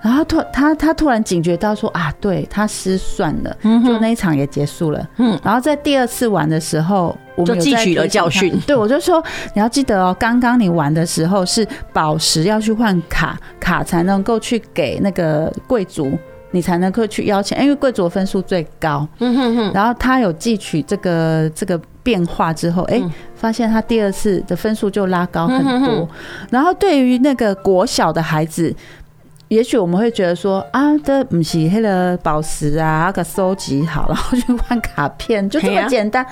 [0.04, 5.06] 然后突他他突然警觉到说啊，对他失算了，就那一场也结束了。
[5.18, 8.58] 嗯，然后在第二次玩的时候，我们就汲取了教训。
[8.68, 9.22] 对，我就说
[9.56, 16.18] 你要记得哦，刚刚你玩的时候是宝石要去换卡，卡才能够去给那个贵族，
[16.52, 19.06] 你才能够去邀请，因为贵族的分数最高。
[19.20, 19.72] 嗯哼哼。
[19.74, 23.02] 然后他有汲取这个这个变化之后，哎，
[23.36, 26.08] 发现他第二次的分数就拉高很多。
[26.52, 28.74] 然后对于那个国小的孩子。
[29.50, 36.26] 也许我们会觉得说啊，这不是那个宝石啊，那个收集好，然后去换卡片，就这么简单。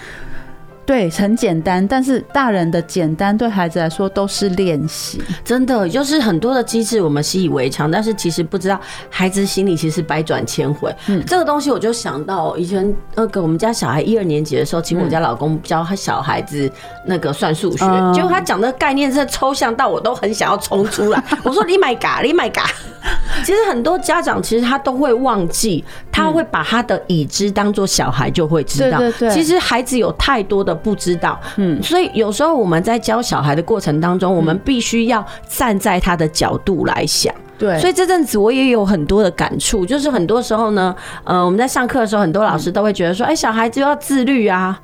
[0.85, 5.19] 对，很简单，但是大人的简单对孩子来说都是练习。
[5.43, 10.95] 真的，就是很多的机制我们习以为常，但是其实不知道孩子心里其实百转千回。
[11.07, 16.71] 嗯，这个东西我就想到以前那个我们家小孩一二年级的时候，请我家老公教他小孩子
[17.07, 21.23] 那个算数学，结果他讲的概念是抽象到我都很想要冲出来。
[21.43, 22.63] 我说你买嘎，你买嘎。
[23.43, 28.97] 其实很多家长其实他都会忘记，他会把他的已知当做小孩就会知道。
[28.99, 29.31] 对对对。
[29.31, 30.74] 其实孩子有太多的。
[30.75, 37.33] 不知道，嗯，所以有时候我们在教小孩的过程当中，我们必须要站在他的角度来想。
[37.57, 44.79] 对，所以这阵子我也有很多的感触，就是很多时候呢，呃，我们在上课的时候，很多老师都会觉得说，哎，小孩子要自律啊。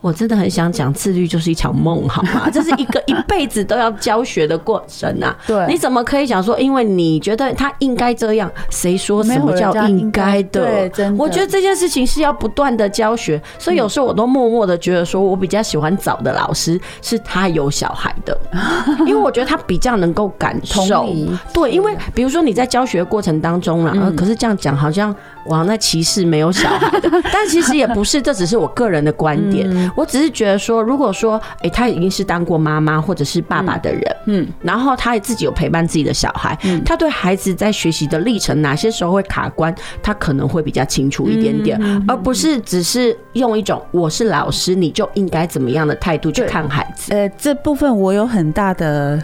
[0.00, 2.48] 我真的很想讲，自律就是一场梦，好吗？
[2.52, 5.36] 这是一个一辈子都要教学的过程啊。
[5.46, 8.50] 对，你怎么可以讲说，因为你觉得他应该这样？
[8.70, 10.64] 谁说什么叫应该的？
[10.64, 11.22] 对，真的。
[11.22, 18.38] 我觉得这件事情是要不断的教学，所以有时候我都默默的觉得，说我比较喜欢找的老师是他有小孩的，
[19.06, 21.04] 因为我觉得他比较能够感受。
[21.52, 25.14] 对，因为比如说你在教学过程当中了，可是这样讲好像。
[25.48, 29.92] 哇，那歧视没有小孩的，但其实也不是，这只是我个人的观点。
[29.96, 47.12] 我只是觉得说，如果说，哎，他已经是当过妈妈或者是爸爸的人，嗯，然后他也自己有陪伴自己的小孩，他对孩子在学习的历程哪些时候会卡关，他可能会比较清楚一点点，而不是只是用一种我是老师，你就应该怎么样的态度去看孩子。
[47.12, 49.22] 呃，这部分我有很大的。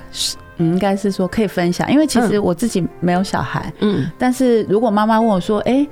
[0.59, 5.89] 嗯，应该是说可以分享，因为其实我自己没有小孩，嗯，但是如果妈妈问我说，哎、欸，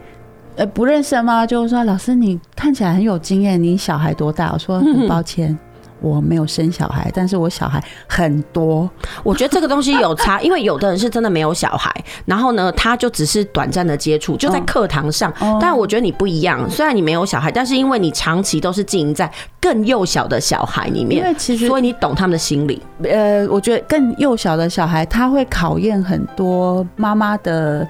[0.61, 1.47] 呃，不认识吗？
[1.47, 4.51] 就是说老师你看起来很有经验，你小孩多大？
[4.53, 5.51] 我说很抱歉。
[5.51, 5.59] 嗯
[6.03, 8.89] 我没有生小孩，但是我小孩很多。
[9.23, 11.95] 我觉得这个东西有差， 因为有的人是真的没有小孩，
[12.25, 15.31] 然后呢，他就只是短暂的接触，就在课堂上。
[15.61, 22.81] 但我觉得你不一样，虽然你没有小孩，但是因为你长期都是经营在更幼小的小孩里面，因为其实所以你懂他们的心理。
[23.03, 27.87] 呃，我觉得更幼小的小孩，他会考验很多妈妈的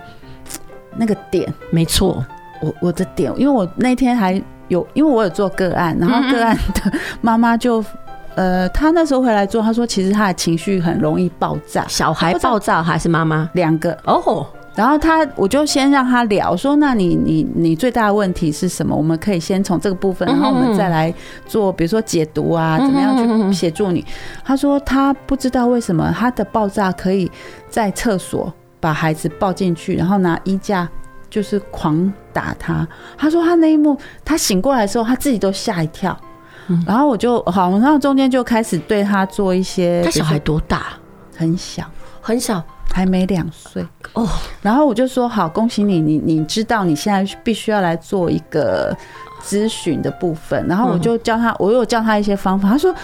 [0.96, 1.46] 那个点。
[1.70, 2.26] 没错，
[2.60, 4.42] 我我的点，因为我那天还。
[4.70, 7.84] 有，因为我有做个案，然后个案的妈妈就，
[8.36, 14.46] 呃，她那时候回来做，她说其实她的情绪很容易爆炸，小孩爆炸还是妈妈两个哦。
[14.76, 18.94] 然后她，我就先让她聊，说那你你你最大的问题是什么？
[18.94, 21.12] 我们可以先从这个部分，然后我们再来
[21.48, 24.06] 做，比如说解读啊，怎么样去协助你。
[24.44, 27.28] 她说她不知道为什么她的爆炸可以
[27.68, 30.88] 在厕所把孩子抱进去，然后拿衣架。
[31.30, 36.14] 就是狂打他，他说他那一幕，他醒过来的时候，他自己都吓一跳。
[36.86, 40.02] 然后我就好，然后中间就开始对他做一些。
[40.02, 40.88] 他小孩多大？
[41.36, 41.84] 很小，
[42.20, 42.62] 很小，
[42.92, 44.28] 还没两岁哦。
[44.60, 48.96] 然后我就说好，恭喜你，你你知道你现在必须要来做一个
[49.42, 50.66] 咨询的部分。
[50.68, 52.68] 然后我就教他，我有教他一些方法。
[52.68, 52.94] 他说。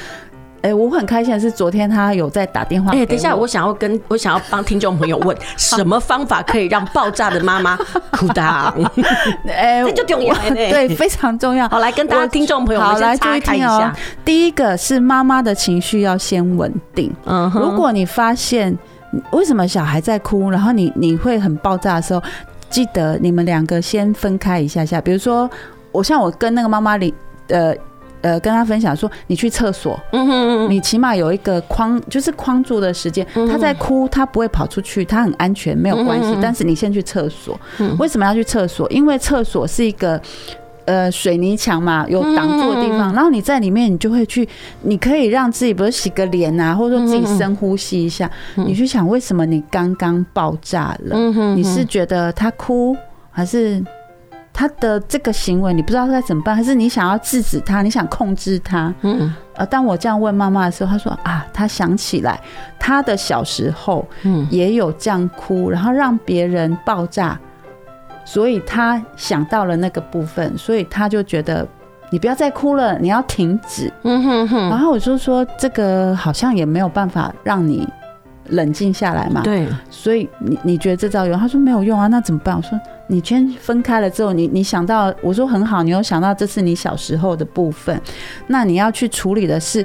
[0.62, 2.90] 哎、欸，我很开心的是，昨天他有在打电话。
[2.92, 7.79] 哎、欸，等一下，我想要跟我想要帮听众朋友问， 什么方法可以让爆炸的妈妈
[8.11, 8.75] 哭大？
[9.47, 11.69] 哎、欸，这就重要，对，非常重要。
[11.69, 13.88] 好，来跟大家听众朋友们先拆开一下。
[13.88, 13.92] 喔、
[14.25, 17.12] 第一个是妈妈的情绪要先稳定。
[17.27, 18.77] 嗯，如果你发现
[19.31, 22.23] 为什么小孩在哭，然后你你会很爆炸的时候，
[22.69, 25.01] 记得你们两个先分开一下下。
[25.01, 25.49] 比如说，
[25.92, 27.14] 我像我跟那个妈妈里
[27.49, 27.75] 呃。
[28.27, 33.25] 呃，跟他分享说，你去厕所，嗯哼，你起码有一个框，就是框住的时间。
[33.49, 36.37] 他在哭，他不会跑出去，他很安全，没有关系。
[36.43, 37.57] 但是你先去厕所，
[38.01, 38.91] 为什么要去厕所？
[38.91, 40.21] 因为厕所是一个
[40.87, 43.15] 呃水泥墙嘛，有挡住的地方。
[43.15, 44.49] 然后你在里面，你就会去，
[44.83, 48.29] 你可以让自己，比如洗个脸啊，或者说自己深呼吸一下。
[48.57, 51.17] 你去想，为什么你刚刚爆炸了？
[51.55, 52.97] 你是觉得他哭，
[53.31, 53.81] 还是？
[54.59, 58.92] 他的这个行为，你不知道该怎么办，还是你想要制止他，你想控制他？
[59.03, 62.40] 嗯，呃，当我这样问妈妈的时候，她说啊，她想起来，
[62.79, 67.38] 她的小时候，嗯，也有这样哭，然后让别人爆炸，
[68.25, 71.69] 所以她想到了那个部分，所以她就觉得
[72.09, 73.92] 你不要再哭了，你要停止。
[74.05, 74.71] 嗯哼哼。
[74.71, 77.87] 然后我就说，这个好像也没有办法让你
[78.47, 79.42] 冷静下来嘛。
[79.42, 79.69] 对。
[79.90, 81.38] 所以你你觉得这招有用？
[81.38, 82.57] 他说没有用啊，那怎么办？
[82.57, 82.81] 我说。
[83.09, 88.01] 你先分开了之后，你你想到，我说很好，你有想到这是你小时候的部分，
[88.47, 89.85] 那你要去处理的是。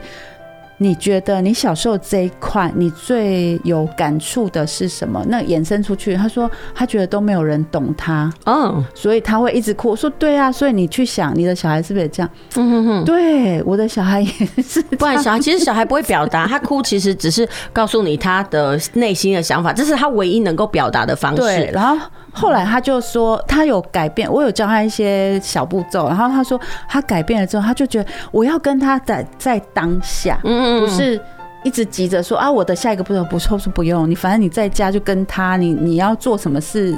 [0.84, 5.24] 你觉得你小时候这一块，你最有感触的是什么？
[5.28, 9.92] 那衍生出去，他说他觉得都没有人懂他，嗯，所以他会一直哭。
[9.92, 12.30] 我说对啊，所以你去想，你的小孩是不是也这样？
[12.56, 14.82] 嗯哼哼，对，我的小孩也是。
[14.98, 21.42] 不然小孩其实小孩不会表达，他哭其实只是告诉你他的内心的想法，这是他唯一能够表达的方式。
[21.44, 30.80] 对，然后后来他就说他有改变，我有教他一些小步骤，然后他说他改变了之后，他就觉得我要跟他在在当下，嗯。
[30.80, 31.20] 不是
[31.64, 36.98] 一直急着说啊，我的下一个步骤不错，是不用你，反正你在家就跟他，你你要做什么事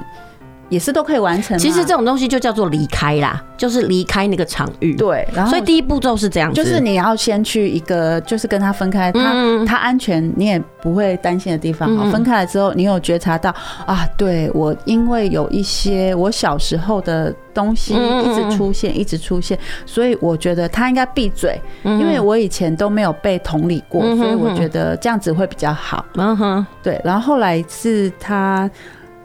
[0.74, 1.58] 也是都可以完成。
[1.58, 4.96] 其实这种东西就叫做离开啦，就是离开那个场域。
[4.96, 11.96] 对，然后所以第一步骤是这样子，就是你要先去一个，就是跟他分开，他他安全，你也不会担心的地方。
[11.96, 13.54] 好，分开了之后，你有觉察到
[13.86, 17.34] 啊，对我因为有一些我小时候的。
[17.54, 19.56] 东西一直出现，一直出现，
[19.86, 26.04] 所以我觉得他应该闭嘴，因为我以前都没有被同理过，所以我觉得这样子会比较好。
[26.16, 27.00] 嗯哼，对。
[27.06, 28.68] 然后后来是他，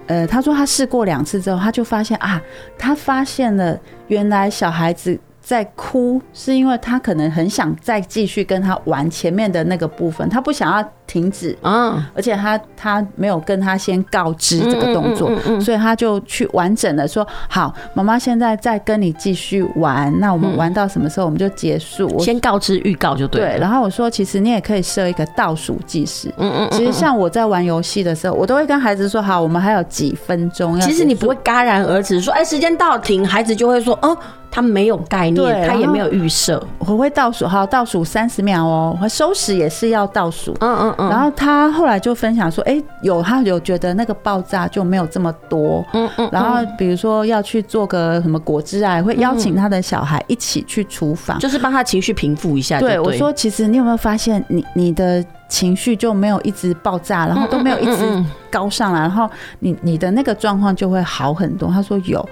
[0.08, 2.42] 呃，他说他试过两次之后，他就发现啊，
[2.76, 3.78] 他发现了
[4.08, 5.18] 原来小孩子。
[5.40, 15.28] 在哭是因为他可能很想再继续跟他玩前面的那个部分，他不想要停止，嗯，而且他他没有跟他先告知这个动作，
[15.60, 23.40] 所以他就去完整的说，好，妈妈现在再跟你继续玩，那我们玩到什么时候我们就结束，先告知预告就对。
[23.40, 30.78] 对，然后我说，其实你也可以设一个倒数计时，嗯嗯，其实像我在玩游戏的时候，我都会跟孩子说，好，我们还有几分钟。
[30.80, 34.16] 其实你不会戛然而止说，哎，时间到停，孩子就会说，哦。
[34.50, 36.60] 他没有概念，他也没有预设。
[36.78, 38.96] 我会倒数，好，倒数三十秒哦。
[39.00, 41.08] 我收拾也是要倒数，嗯嗯嗯。
[41.08, 46.28] 然后他后来就分享说，哎，有他有觉得那个爆炸就没有这么多，嗯嗯。
[46.30, 52.78] 然后比如说要去做个什么果汁啊，会邀请他的小孩一起去厨房，就是帮他情绪平复一下。
[52.78, 59.28] 对，我说，其实你有没有发现，你你的情绪就没有一直爆炸，然后都没有一直高上来，然后
[59.60, 61.70] 你你的那个状况就会好很多。
[61.70, 62.28] 他说有，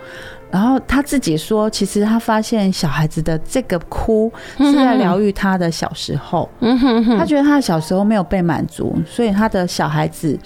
[0.56, 6.48] 然后他自己说，其实他发现小孩子的这个哭是在疗愈他的小时候，
[7.18, 10.38] 他觉得他的小时候没有被满足，所以他的小孩子，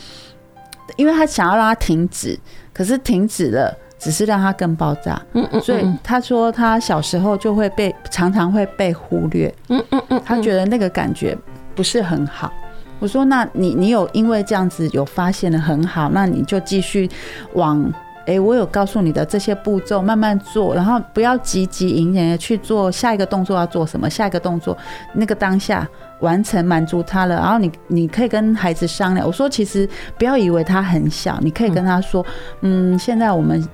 [0.97, 2.37] 因为他想要让他停止，
[2.73, 3.73] 可是停止了。
[4.01, 11.37] 只是让他更爆炸，嗯嗯，所以他说他小时候就会被常常会被忽略，嗯嗯嗯，他觉得那个感觉
[11.75, 12.51] 不是很好。
[12.99, 17.07] 我说，那你你有因为这样子有发现的很好，那你就继续
[17.53, 17.93] 往，
[18.27, 24.77] 诶，我有告诉你的这些步骤慢慢做，然后不要急急营营的去做下一个动作要做什么，下一个动作
[25.15, 25.89] 那个当下
[26.21, 29.27] 完成满足他了，然后你你可以跟孩子商量。
[29.27, 32.25] 我说，其实不要以为他很小，你可以跟他说，
[32.61, 33.67] 嗯，现在我们。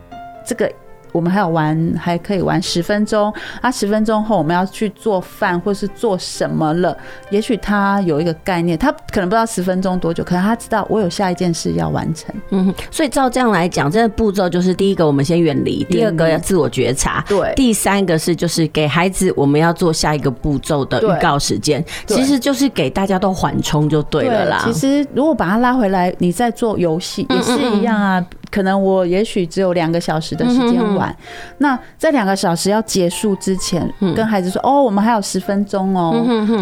[0.49, 0.71] 这个
[1.17, 3.33] 我们还有玩，还可以玩十分钟。
[3.63, 6.95] 啊，十分钟后我们要去做饭，或是做什么了？
[7.31, 12.35] 也许他有一个概念，他可能不知道十分钟多久，可能他知道我有下一件事要完成。
[12.51, 21.83] 嗯，所以照这样来讲，这个步骤就是第一个，我们先远离；第二个要自我觉察；对，第三个是就是给孩子我们要做下一个步骤的预告时间。
[22.07, 24.61] 其实就是给大家都缓冲就对了啦。
[24.65, 28.23] 其实如果把它拉回来，你在做游戏也是一样啊。
[28.51, 31.15] 可能我也许只有两个小时的时间玩，
[31.59, 36.15] 那在两个小时要结束之前，跟孩子说：“哦，我们还有十分钟哦。”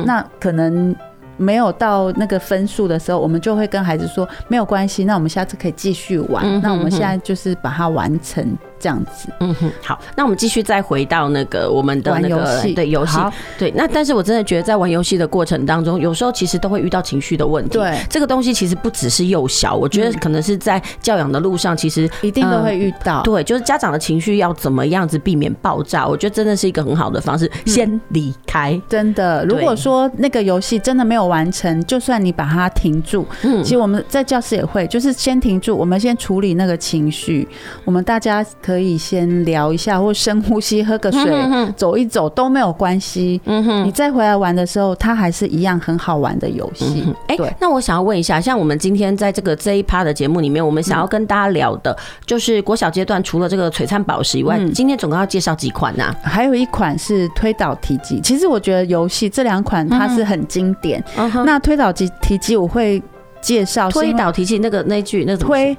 [0.06, 0.94] 那可能
[1.36, 8.56] 没有到那个分数的时候，我们就会跟孩子说：“没有关系，那我们下次可以继续玩。”那我们现在就是把它完成。
[8.78, 13.18] 这样子，嗯哼，好，那我们继续再回到那个我们的那个对游戏，
[13.58, 17.78] 对，那但是我真的觉得在玩游戏的过程当中，有时候其实都会遇到情绪的问题。
[17.78, 23.22] 对，这个东西其实不只是幼小，我觉得可能是在教养的路上，其实一定都会遇到。
[23.22, 28.80] 对，就是家长的情绪要怎么样子避免爆炸，我觉得真的是一个很好的方式，先离开。
[28.88, 37.46] 真的，如果说那个游戏真的没有完成，就算你把它停住，嗯，其实我们在教室也会，就是先停住，我们先处理那个情绪，
[37.84, 38.84] 我们大家可。
[38.84, 41.32] 以先聊一下，或深呼吸，喝个水，
[41.74, 43.40] 走一走都没有关系。
[43.46, 47.02] 嗯哼，你再回来玩的时候，它还是一样很好玩的游戏。
[47.28, 51.96] 哎，那我想要问一下，像我们今天在这个这一趴的节目里面，我们想要跟大家聊的，
[52.26, 56.14] 就是国小阶段除了这个璀璨宝石以外，今天总共要介绍几款呢？
[56.22, 58.20] 还有一款是推倒提机。
[58.20, 61.02] 其实我觉得游戏这两款它是很经典。
[61.46, 63.02] 那推倒提提机我会
[63.40, 65.74] 介绍推倒提机那个那句那推。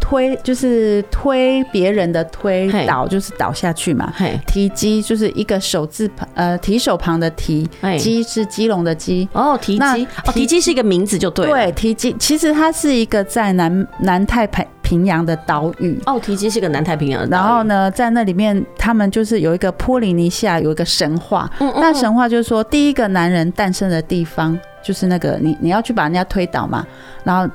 [0.00, 4.12] 推就是推别人的推，倒就是倒下去嘛。
[4.46, 7.68] 提机就是一个手字旁，呃，提手旁的提，
[7.98, 9.28] 机是基隆的鸡。
[9.32, 11.52] 哦，提机，哦，提机是一个名字就对了。
[11.52, 16.00] 对，提机其实它是一个在南南太平平洋的岛屿。
[16.06, 17.28] 哦，提机是个南太平洋。
[17.28, 21.50] 然后呢，在那里面，他们就是有一个波利尼西亚有一个神话。
[21.58, 26.86] 嗯那神话就是说，第一个男人诞生的地方就是那个你你要去把人家推倒嘛，
[27.24, 27.52] 然后。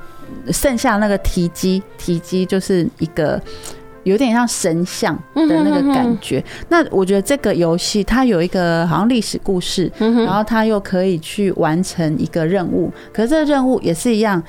[0.52, 3.40] 剩下那个提机，提机就是一个
[4.04, 6.42] 有点像神像的那个感觉。
[6.68, 12.92] 那我觉得这个游戏它有一个好像历史故事，然后它又可以去完成一个任务。
[13.12, 14.42] 可是这个任务也是一样，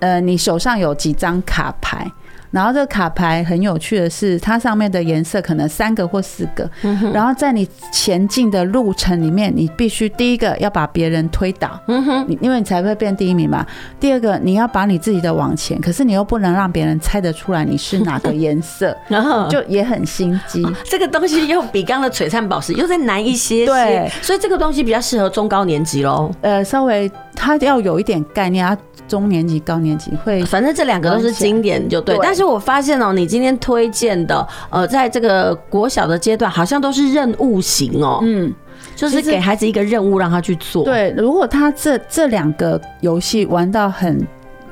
[0.00, 2.10] 呃，你手上有几张卡牌。
[2.50, 6.68] 然后这个卡牌很有趣的是，它上面的颜色可能三个或四个。
[7.12, 11.80] 然后在你前进的路程里面，你必须第一个要把别人推倒，
[12.26, 13.64] 你因为你才会变第一名嘛。
[13.98, 20.66] 第二个你要把你自己的往前，可是你又不能让别人猜得出来你是哪个颜色， 然后就也很心机。
[20.84, 26.30] 这个东西又比刚刚的璀璨宝石又再难一些，对，所以这个东西比较适合中高年级喽。
[26.40, 28.76] 呃，稍微它要有一点概念啊。
[29.10, 32.16] 中年级、高年级会，反正这两个都是经典，就对。
[32.22, 38.20] 但是我发现哦，你今天推荐的，呃，在这个国小的阶段，好像都是任务型哦。
[38.22, 38.54] 嗯，
[38.94, 40.84] 就是给孩子一个任务让他去做。
[40.84, 44.24] 对，如果他这这两个游戏玩到很，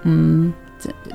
[0.05, 0.53] 嗯，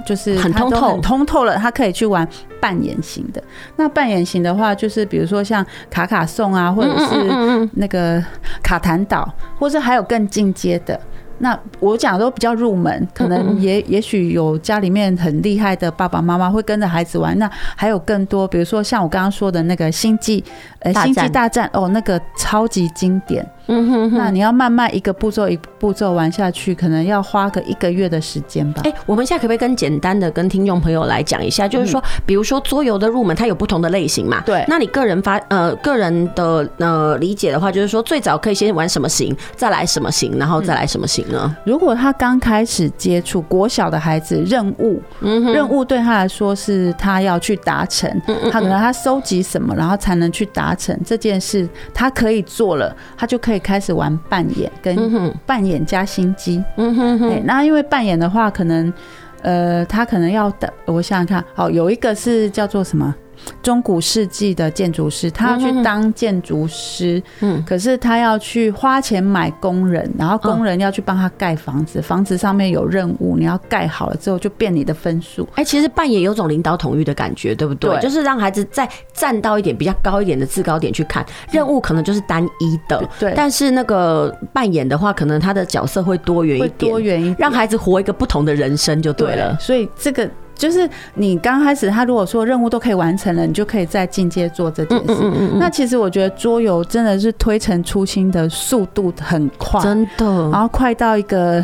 [0.06, 2.28] 就是很通透、很通透了，他可以去玩
[2.60, 3.42] 扮演型的。
[3.78, 8.22] 那扮演型的话，就是比如说像卡卡颂啊，或者是那个
[8.62, 11.00] 卡坦岛，或者还有更进阶的。
[11.44, 17.38] 那我讲的都比较入门，可能也也许有家里面很厉害的爸爸妈妈会跟着孩子玩。
[17.38, 20.42] 那还有更多，比如说像我刚刚说的那个星际
[20.80, 23.46] 呃星际大战哦，那个超级经典。
[23.68, 28.82] 嗯哼，哼，那你要慢慢一个步骤一步骤玩下去，可能要花个一个月的时间吧。
[28.84, 34.42] 哎，我们现在可不可以跟简单的跟听众朋友来讲一下，就是说，比如说桌游的入门，它有不同的类型嘛？
[34.46, 34.66] 对。
[34.68, 41.56] 那你个人发呃个人的呃理解的话，就是说最早可以先玩什么型，再来什么型，然后再来什么型呢？
[41.66, 48.10] 如果他刚开始接触国小的孩子，任务，嗯任务对他来说是他要去达成，
[48.52, 56.64] 他可能他收集什么，然后才能去达成这件事，他可以做了，他就可以开始玩扮演，跟扮演加心机。
[56.78, 58.94] 嗯哼哼，对，那因为扮演的话，可能
[59.42, 63.14] 呃，他可能要等，我想想看，哦，有一个是叫做什么？
[63.62, 75.48] 中古世纪的建筑师，他要去当建筑师，嗯，可是他要去花钱买工人，然后工人要去帮他盖房子，房子上面有任务，你要盖好了之后就变你的分数。
[75.56, 77.90] 哎，其实扮演有种领导统御的感觉，对不对？
[77.92, 83.34] 对就是让孩子再站到一点比较高一点的制高点去看任务，可能就是单一的，对。
[83.36, 89.56] 但是那个扮演的话，可能他的角色会多元一点，多元一点，让孩子活一个不同的人生就对了。
[89.60, 90.30] 对，所以这个。
[90.64, 95.06] 就是你刚开始，他如果说任务都可以完成了，你就可以再进阶做这件事。
[95.10, 95.60] 嗯嗯嗯。
[95.60, 100.26] 那其实我觉得桌游真的是推陈出新的速度很快，真的。
[100.50, 101.62] 然后快到一个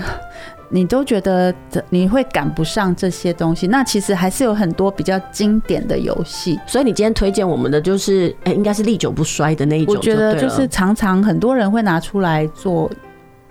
[0.68, 1.54] 你都觉得
[1.90, 3.68] 你会赶不上这些东西。
[3.68, 6.60] 那其实还是有很多比较经典的游戏。
[6.68, 9.96] 所以你今天推荐我们的就是，哎，应该是历久不衰的那一种。
[9.96, 12.92] 我觉得就是常常很多人会拿出来做。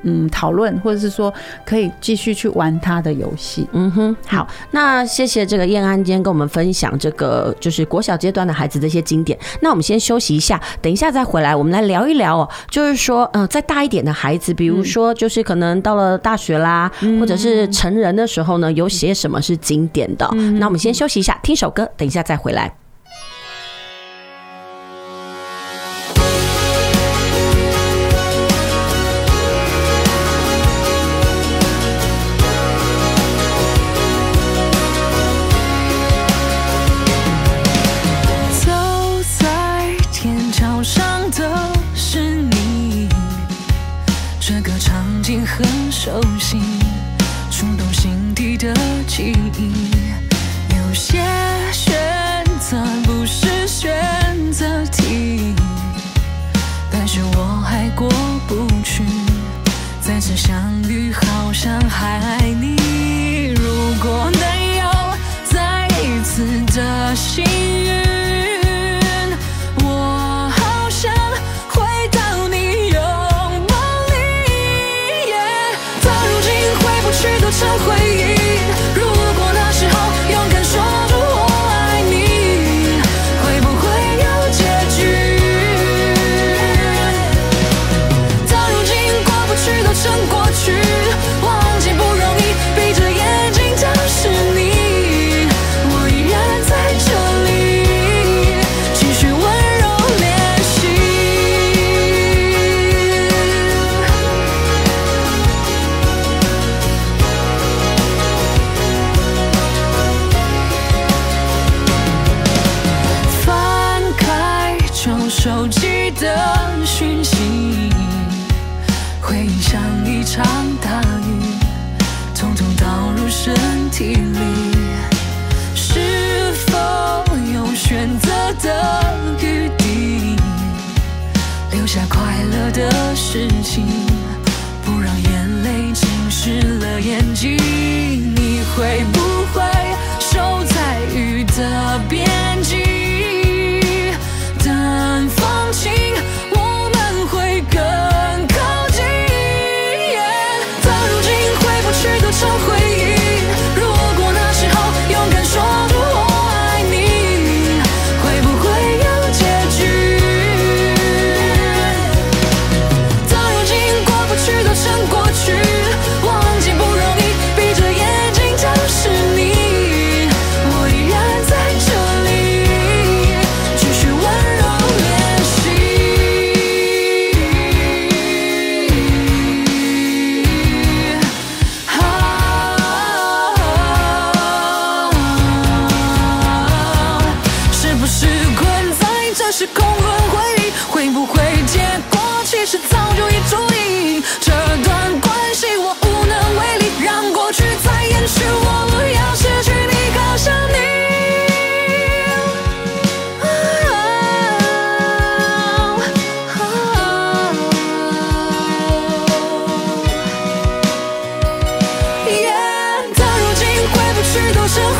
[0.02, 1.32] 嗯，讨论或者是说
[1.64, 3.66] 可以继续去玩他的游戏。
[3.72, 9.38] 嗯哼，好，那谢谢这个燕安今天跟我们分享这个就是国小阶段的孩子的一些经典。
[9.60, 12.48] 那我们先休息一下，等一下再回来，我们来聊一聊哦。
[12.70, 20.28] 就是说，嗯、呃，再大一点的孩子，比如说就是可能到了大学啦，嗯、或者是成人的时候呢，有些什么是经典的？
[20.34, 22.72] 嗯、那我们先休息一下，听首歌，等一下再回来。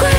[0.00, 0.17] 回忆，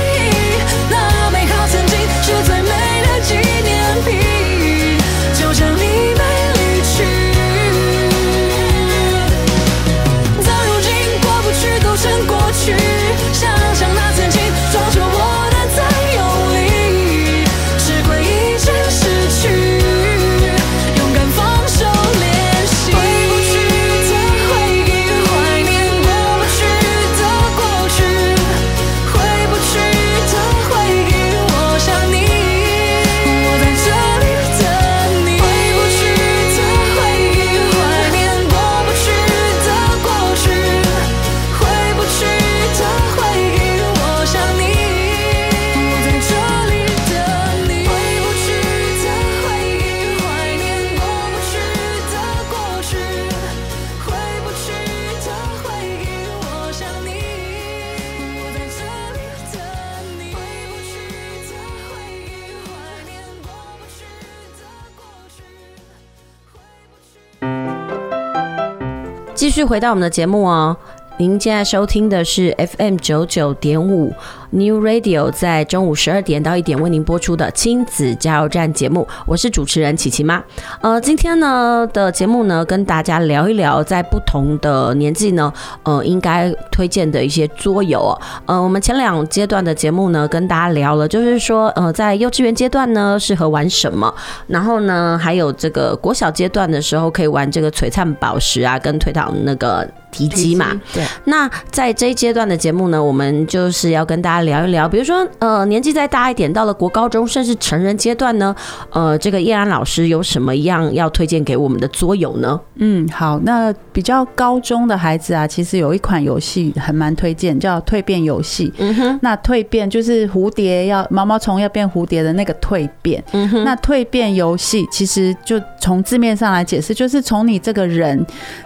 [69.60, 70.78] 续回到我们的节目哦。
[71.18, 74.14] 您现在收听的是 FM 九九点五
[74.52, 80.44] New Radio，在中午十二点到一点为您播出的亲子加油站节目，我是主持人琪琪妈。
[80.82, 88.22] 呃，今天呢的节目呢，跟大家聊一聊在不同的年纪呢，呃，应该推荐的一些桌游哦。
[88.48, 94.12] 呃，我们前两阶段的节目呢，跟大家聊了，就是说，呃，在幼稚园阶段呢，适合玩什么，
[94.48, 99.88] 然后呢，还有这个国小阶段的时候，可以玩这个璀璨宝石啊，跟推倒那个。
[100.12, 101.04] 提机嘛，对。
[101.26, 108.56] 那在这一阶段的节目呢，我们就是要跟大家聊一聊，比如说，呃，年纪再大一点，到了国高中甚至成人阶段呢，
[108.92, 112.60] 呃，这个叶安老师有什么样要推荐给我们的桌游呢？
[112.76, 118.72] 嗯，好，那比较高中的孩子啊，其实有一款游戏还蛮推荐，叫蜕变游戏。
[118.78, 123.24] 嗯哼，那蜕变就是蝴蝶要毛毛虫要变蝴蝶的那个蜕变。
[123.34, 128.26] 嗯哼，那蜕变游戏其实就从字面上来解释，就是从你这个人，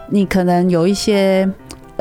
[0.10, 1.50] 你可能有一些。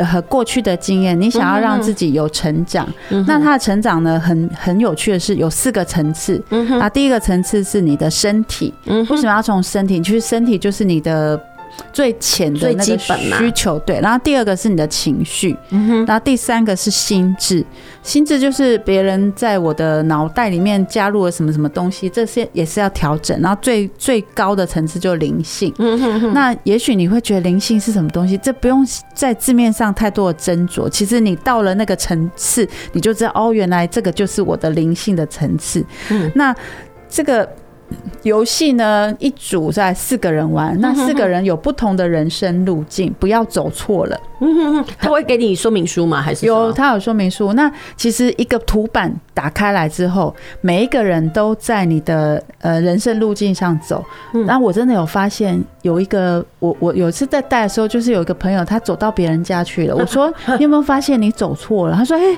[0.02, 6.42] 呃，和过去的经验，你想要让自己有成长，嗯、那他的成长呢，很很有趣的是有四个层次。
[6.50, 10.00] 嗯啊，第一个层次是你的身体，嗯，为什么要从身体？
[10.00, 11.40] 其实身体就是你的。
[11.92, 14.00] 最浅的那个需求，对。
[14.00, 15.56] 然后第二个是你的情绪。
[16.06, 17.64] 然后第三个是心智，
[18.02, 23.40] 心智就是别人在我的脑袋里面加入了什么什么东西，这些也是要调整。
[23.40, 25.72] 然后最最高的层次就是灵性。
[26.32, 28.36] 那也许你会觉得灵性是什么东西？
[28.38, 30.88] 这不用在字面上太多的斟酌。
[30.88, 35.84] 其实你到了那个层次，你就知道哦，原来这个就是我的灵性的层次。
[36.10, 36.54] 嗯，那
[37.08, 37.48] 这个。
[38.22, 44.18] 游戏呢，一组在四个人玩，那四个人有不同的人生路径，不要走错了。
[44.98, 46.20] 他会给你说明书吗？
[46.20, 47.52] 还是有他有说明书？
[47.52, 54.04] 那其实一个图板打开来之后，每一个人都在你的呃人生路径上走。
[54.46, 59.94] 那我真的有发现，有一个我我有一次在带的时候，就是有一个朋友他走到别人家去了。
[59.94, 61.96] 我说 你有没有发现你走错了？
[61.96, 62.36] 他说哎。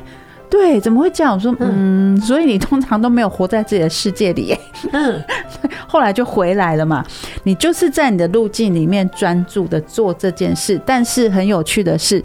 [0.57, 1.35] 对，怎么会这样？
[1.35, 4.57] 我说，嗯，所以你通常都没有活在自己的世界里。
[4.93, 5.21] 嗯，
[5.89, 7.05] 后来就回来了嘛。
[7.43, 12.23] 你就是在你的路径里面专注的做这件事，但是很有趣的是，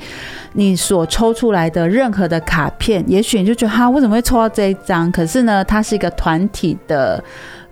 [0.53, 5.11] 你所抽出来的任何的卡片，也许你就觉得哈，为什么会抽到这一张？
[5.11, 7.23] 可是呢，它是一个团体的，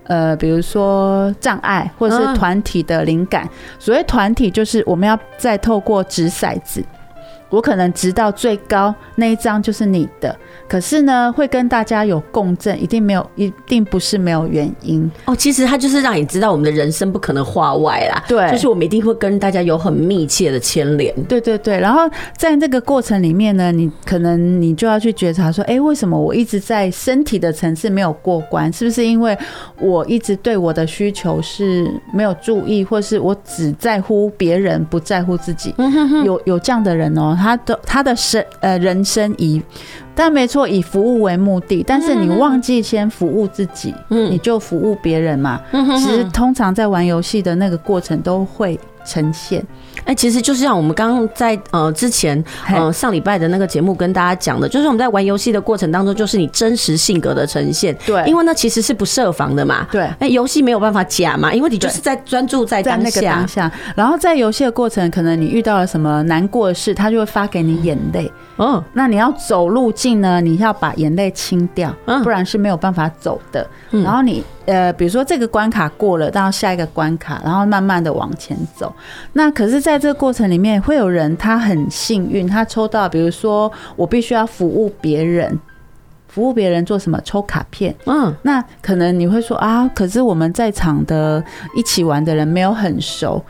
[0.02, 3.48] 呃，比如说障碍，或者是团体的灵感。
[3.78, 6.82] 所谓团体，就是我们要再透过掷骰子。
[7.50, 10.36] 我可能直到最高那一张就是你的，
[10.68, 15.34] 可是呢，会跟大家有共振，一定没有，一定不是没有原因哦。
[15.34, 18.22] 其实它就是让你知道，我们的人生不可能画外啦。
[18.28, 21.14] 对，就是我们一定会跟大家有很密切的牵连。
[21.24, 21.78] 对对对。
[21.80, 22.00] 然后
[22.36, 28.70] 在这个过程里面呢，你可能你就要去觉察说，哎，为什么我一直在身体的层次没有过关？
[28.72, 29.36] 是不是因为
[29.80, 35.74] 我一直对我的需求是没有注意，或是我只在乎别人，不在乎自己？
[36.24, 37.37] 有有这样的人哦。
[37.38, 39.62] 他的他的生呃人生以，
[40.14, 45.60] 但没错，以服务为目的，但是你忘记先服务自己，嗯，你就服务别人嘛。
[45.72, 49.64] 嗯，其实通常在玩游戏的那个过程都会呈现。
[50.04, 57.96] 哎，其实就是像我们刚刚在呃之前呃上礼拜的那个节目跟大家讲的，就是我们在玩游戏的过程当中，就是你真实性格的呈现。
[58.06, 59.86] 对，因为那其实是不设防的嘛。
[59.90, 63.70] 对，哎，游戏没有办法假嘛，因为你就是在专注在当下。
[63.94, 68.30] 然后在游戏的过程，可能你遇到了什么难过的事，他就会发给你眼泪。
[68.58, 73.66] 嗯，那你要走路径呢，你要把眼泪清掉，不然是没有办法走的。
[73.90, 74.44] 然后你。
[74.68, 78.94] 呃，比如说这个关卡过了，到下一个关卡，然后慢慢的往前走。
[79.32, 85.58] 那可是，在这个过程里面，会有人他很幸运，他抽到，比如说我必须要服务别人，
[86.28, 87.18] 服务别人做什么？
[87.24, 87.94] 抽卡片。
[88.04, 91.42] 嗯，那可能你会说啊，可是我们在场的
[91.74, 93.42] 一起玩的人没有很熟。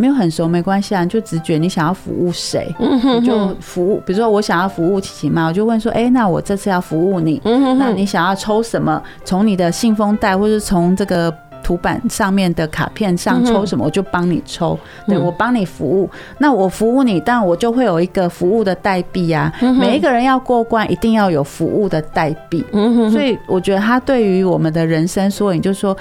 [0.00, 4.00] 没有很熟没关系啊，就直觉你想要服务谁，你就服务。
[4.06, 9.02] 比如说我想要服务琪琪妈，我就问说，哎，那我这次要服务你，那你想要抽什么？
[9.26, 11.30] 从你的信封袋，或者从这个
[11.62, 14.78] 图板上面的卡片上抽什么，我就帮你抽。
[15.06, 19.52] 对，我帮你服务，那我服务你，但我就会有一个服务的代币啊。
[19.78, 22.64] 每一个人要过关，一定要有服务的代币。
[23.12, 25.94] 所以我觉得他对于我们的人生缩影，就是说，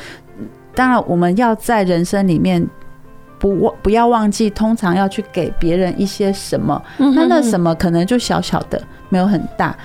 [0.73, 2.65] 当然我们要在人生里面。
[3.39, 8.79] 不忘不要忘记，通常要去给别人一些什么，那那什么可能就小小的，
[9.09, 9.75] 没有很大。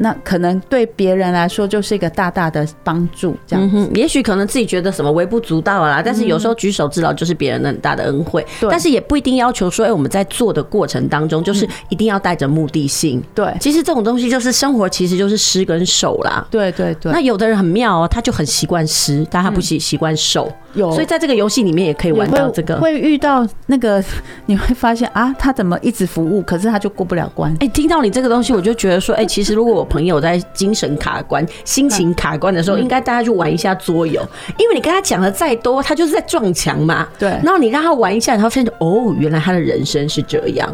[0.00, 3.76] 那可能对别人来说就是一个大大的帮助，这样子。
[3.78, 8.46] 嗯、也许可能自己觉得什么微不足道啦，但是有时候举手之劳就是别人的很大的恩惠。
[8.60, 13.22] 对、嗯，但是也不一定要求说，哎，我们在做的过程当中，就是一定要带着目的性。
[13.34, 16.46] 对、嗯，其实这种东西就是生活，其实就是施跟受啦。
[16.50, 17.10] 对对对。
[17.10, 20.52] 那有的人很妙哦，他就很习惯施，但他不习习惯受。
[20.74, 22.76] 有，所以在这个游戏里面也可以玩到这个。
[22.76, 24.04] 会，会遇到那个，
[24.44, 27.56] 你会发现啊，他怎么一直服务，可是他就过不了关。
[27.60, 34.20] 哎，听到你这个东西，我就觉得说，哎，其实如果我朋友在精神卡关、 心情卡关的时候，应该大家去玩一下桌游，
[34.58, 37.06] 因为你跟他讲的再多，他就是在撞墙嘛。
[37.18, 37.28] 对。
[37.42, 40.68] 然后你让他玩一下，然后发现哦，原来他的人生是这样。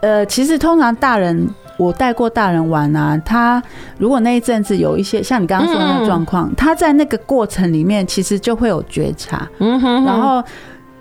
[0.00, 3.62] 呃，其实通常大人，我带过大人玩啊，他
[3.98, 9.48] 如果那一阵子有一些像你刚刚说的那个状况，他在那个过程里面其实就会有觉察。
[9.58, 10.04] 嗯哼。
[10.04, 10.42] 然后，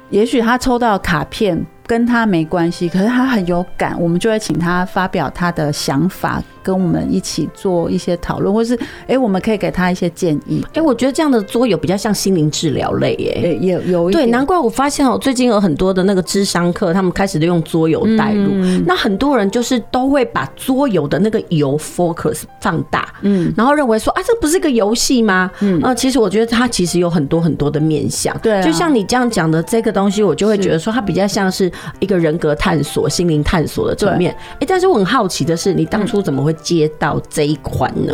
[0.10, 1.66] 也许他抽到卡片。
[1.88, 10.62] 跟他没关系，可是他很有感，我们就会请他发表他的想法，跟我们一起做一些讨论，或是哎、欸，我们可以给他一些建议。
[10.70, 14.14] 哎、欸，我觉得这样的桌游比较像心灵治疗类，耶，也有一。
[14.14, 18.84] 对，难怪我发现哦，最近有很多的那个智商课，他们开始都用桌游带入、嗯。
[18.88, 25.52] 那很多人就是都会把桌游的那个游 focus 放大，嗯，然后认为说啊，这不是个游戏吗？
[25.60, 28.36] 嗯，呃，其实我觉得它其实有很多很多的面向。
[28.40, 31.72] 对、啊，就像你这样讲的这个东西，我就会觉得说它比较像是。
[32.00, 38.14] 一个人格探索、心灵探索的层面，哎、欸，但是我很好奇的是，你当初怎么会接到这一款呢？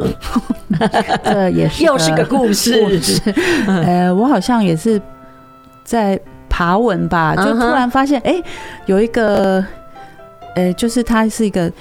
[1.23, 2.73] 这也是 又是个故事。
[3.67, 5.01] 呃，我好像也是
[5.83, 8.43] 在爬文吧，就突然发现，哎、欸，
[8.85, 9.63] 有一个，
[10.55, 11.71] 呃，就是他是一个，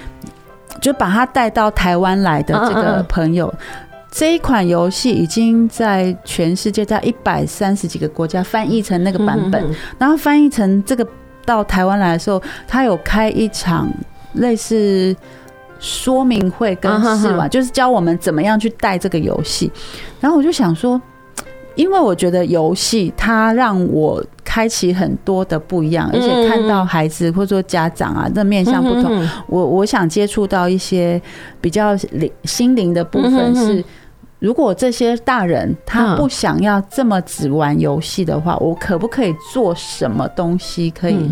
[0.79, 3.53] 就把他带到台湾来的这个朋友。
[4.09, 9.63] 这一款游戏已经在全世界在一百三十几个国家翻译成那个版本，
[9.97, 11.07] 然后翻译成这个。
[11.45, 13.89] 到台湾来的时候，他有开一场
[14.33, 15.15] 类似
[15.79, 19.71] 说明会跟试玩，就是教我们怎么样去带这个游戏。
[20.19, 21.01] 然后我就想说，
[21.75, 31.21] 因为我觉得游戏它让我开启很多的不一样，而且看到孩子或者说家长啊，的面向不同，我我想接触到一些
[31.59, 33.83] 比较灵心灵的部分是。
[34.41, 41.31] 如果这些大人他不想要这么只玩游戏的话，我可不可以做什么东西可以，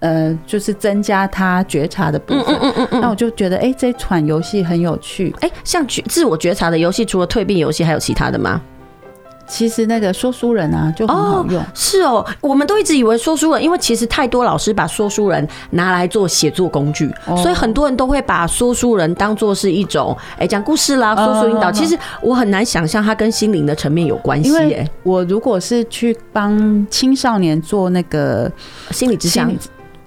[0.00, 3.00] 呃，就是增加他觉察的部分？
[3.00, 5.34] 那我就觉得，哎，这款游戏很有趣。
[5.40, 8.60] 哎，像觉自我觉察的游戏，除了退避游戏，还有其他的吗？
[9.50, 11.60] 其实那个说书人啊，就很好用。
[11.60, 21.72] 哦，是哦，我们都一直以为说书人，因为其实太多老师把说书人拿来做写作工具，哦，所以很多人都会把说书人当做是一种，哎，讲故事啦，说书引导。
[21.72, 24.56] 其实我很难想象它跟心灵的层面有关系。
[24.56, 28.50] 哎，我如果是去帮青少年做那个
[28.92, 29.52] 心理咨商。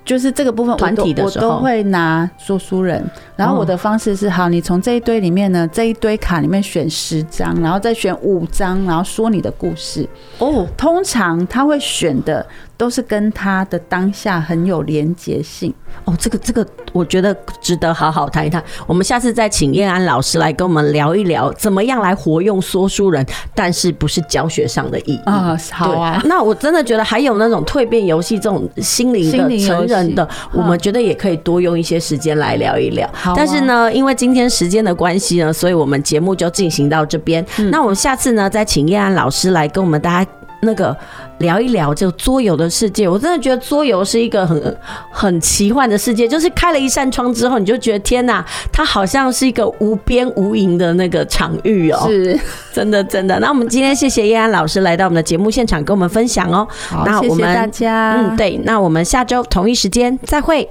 [0.06, 3.04] 就是这个部分，团体的时候，我都会拿说书人。
[3.36, 10.08] 然后我的方式是：好，你从这一堆里面呢，这一堆卡里面选十张，然后再选五张，然后说你的故事。
[10.40, 12.46] 哦，通常他会选的。
[12.76, 15.74] 都是跟他的当下很有连结性
[16.06, 18.62] 哦，这个这个我觉得值得好好谈一谈。
[18.88, 25.56] 我们下次再请燕安老师来跟我们聊一聊，怎么样来活用说书人，但是不是教学上的意义啊？
[25.72, 26.22] 好啊。
[26.26, 33.10] 那我真的觉得还有那种蜕变游戏这种心灵的成人的，我们觉得也可以多用一些时间来聊一聊。
[33.36, 37.46] 但是呢，因为今天时间的关系呢，所以我们节目就进行到这边。
[37.72, 40.32] 那我们下次呢，再请燕安老师来跟我们大家。
[40.66, 40.96] 那个
[41.44, 44.78] 聊一聊这个桌游的世界，我真的觉得桌游是一个很
[45.12, 46.26] 很奇幻的世界。
[46.26, 52.08] 就是开了一扇窗之后，你就觉得天哪，它好像是一个无边无垠的那个场域哦、喔。
[52.08, 52.40] 是，
[52.72, 53.38] 真的真的。
[53.40, 56.98] 那我们今天谢谢叶安老师来到我们的节目现场跟我们分享哦、喔。
[56.98, 58.16] 好，那我们谢谢大家。
[58.18, 60.68] 嗯，对，那我们下周同一时间再会。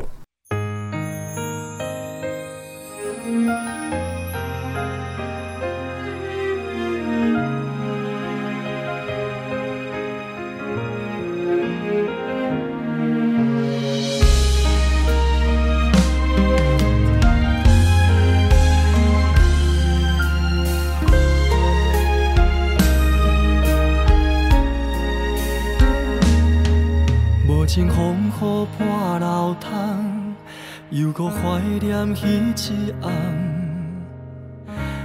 [29.13, 30.35] 雨破楼窗，
[30.91, 32.21] 犹阁怀念彼
[32.57, 33.13] 一暗。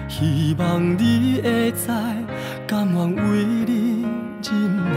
[0.08, 1.88] 希望你会知，
[2.66, 4.06] 甘愿为你
[4.42, 4.96] 忍耐。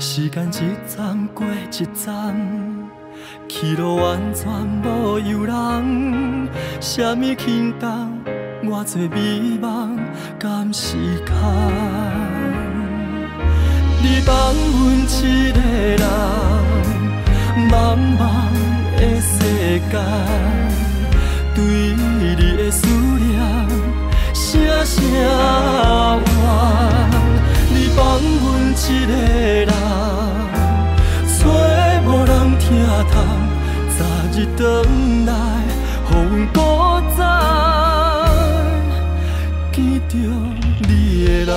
[0.00, 2.34] 时间一站过一站，
[3.48, 4.50] 去路完全
[4.82, 6.48] 无由人。
[6.80, 8.18] 什么轻重，
[8.64, 9.96] 我做美梦
[10.40, 11.36] 甘时空。
[14.02, 15.60] 你放阮一个
[15.96, 16.08] 人，
[19.92, 20.00] 间，
[21.54, 23.30] 对你的思念，
[24.32, 24.42] 声
[24.86, 25.20] 声怨。
[27.68, 28.00] 你放
[28.40, 29.12] 阮一个
[29.66, 29.70] 人，
[31.28, 31.40] 找
[32.06, 32.64] 无人听
[33.12, 33.14] 痛，
[33.98, 34.00] 早
[34.32, 34.60] 日回
[35.26, 35.30] 来，
[36.08, 36.16] 予阮
[36.54, 36.56] 搁
[37.18, 37.20] 再
[39.72, 39.76] 见
[40.08, 40.10] 着
[40.88, 40.90] 你
[41.26, 41.52] 的人。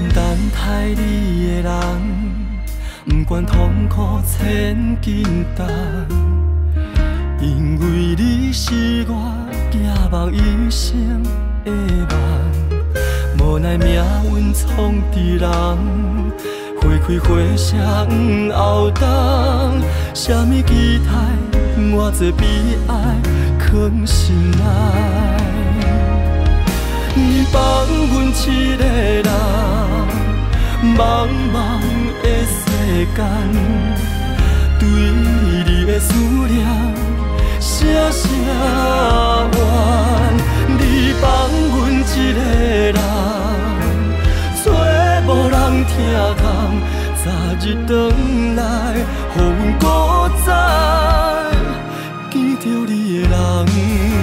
[0.00, 0.24] 心等
[0.54, 1.70] 待你的人，
[3.04, 5.22] 不管痛苦千斤
[5.54, 5.66] 重，
[7.38, 9.12] 因为你是我
[9.70, 9.78] 寄
[10.10, 11.22] 望一生
[11.66, 12.18] 的梦。
[13.38, 14.02] 无奈命
[14.34, 15.50] 运创治人，
[16.80, 17.76] 花开花谢
[18.54, 19.04] 后冬，
[20.14, 21.10] 啥物期待，
[21.78, 22.46] 偌济悲
[22.88, 22.94] 哀
[23.58, 24.64] 藏心内。
[27.14, 29.24] 你放阮一个人，
[30.82, 31.56] 茫茫
[32.22, 32.58] 的世
[33.14, 33.18] 间，
[34.78, 36.08] 对你的思
[36.48, 36.58] 念，
[37.60, 37.68] 声
[38.10, 38.20] 声
[39.52, 39.58] 怨。
[40.78, 40.82] 你
[41.20, 41.22] 放
[41.70, 42.02] 阮一
[42.32, 42.38] 个
[42.92, 42.98] 人，
[44.64, 44.66] 找
[45.26, 45.54] 无人
[45.84, 45.92] 听
[46.38, 46.42] 痛，
[47.22, 47.24] 早
[47.60, 47.90] 日回
[48.56, 48.60] 来，
[49.36, 49.38] 予阮
[49.78, 49.84] 搁
[50.46, 50.48] 再
[52.30, 54.20] 见着你的人。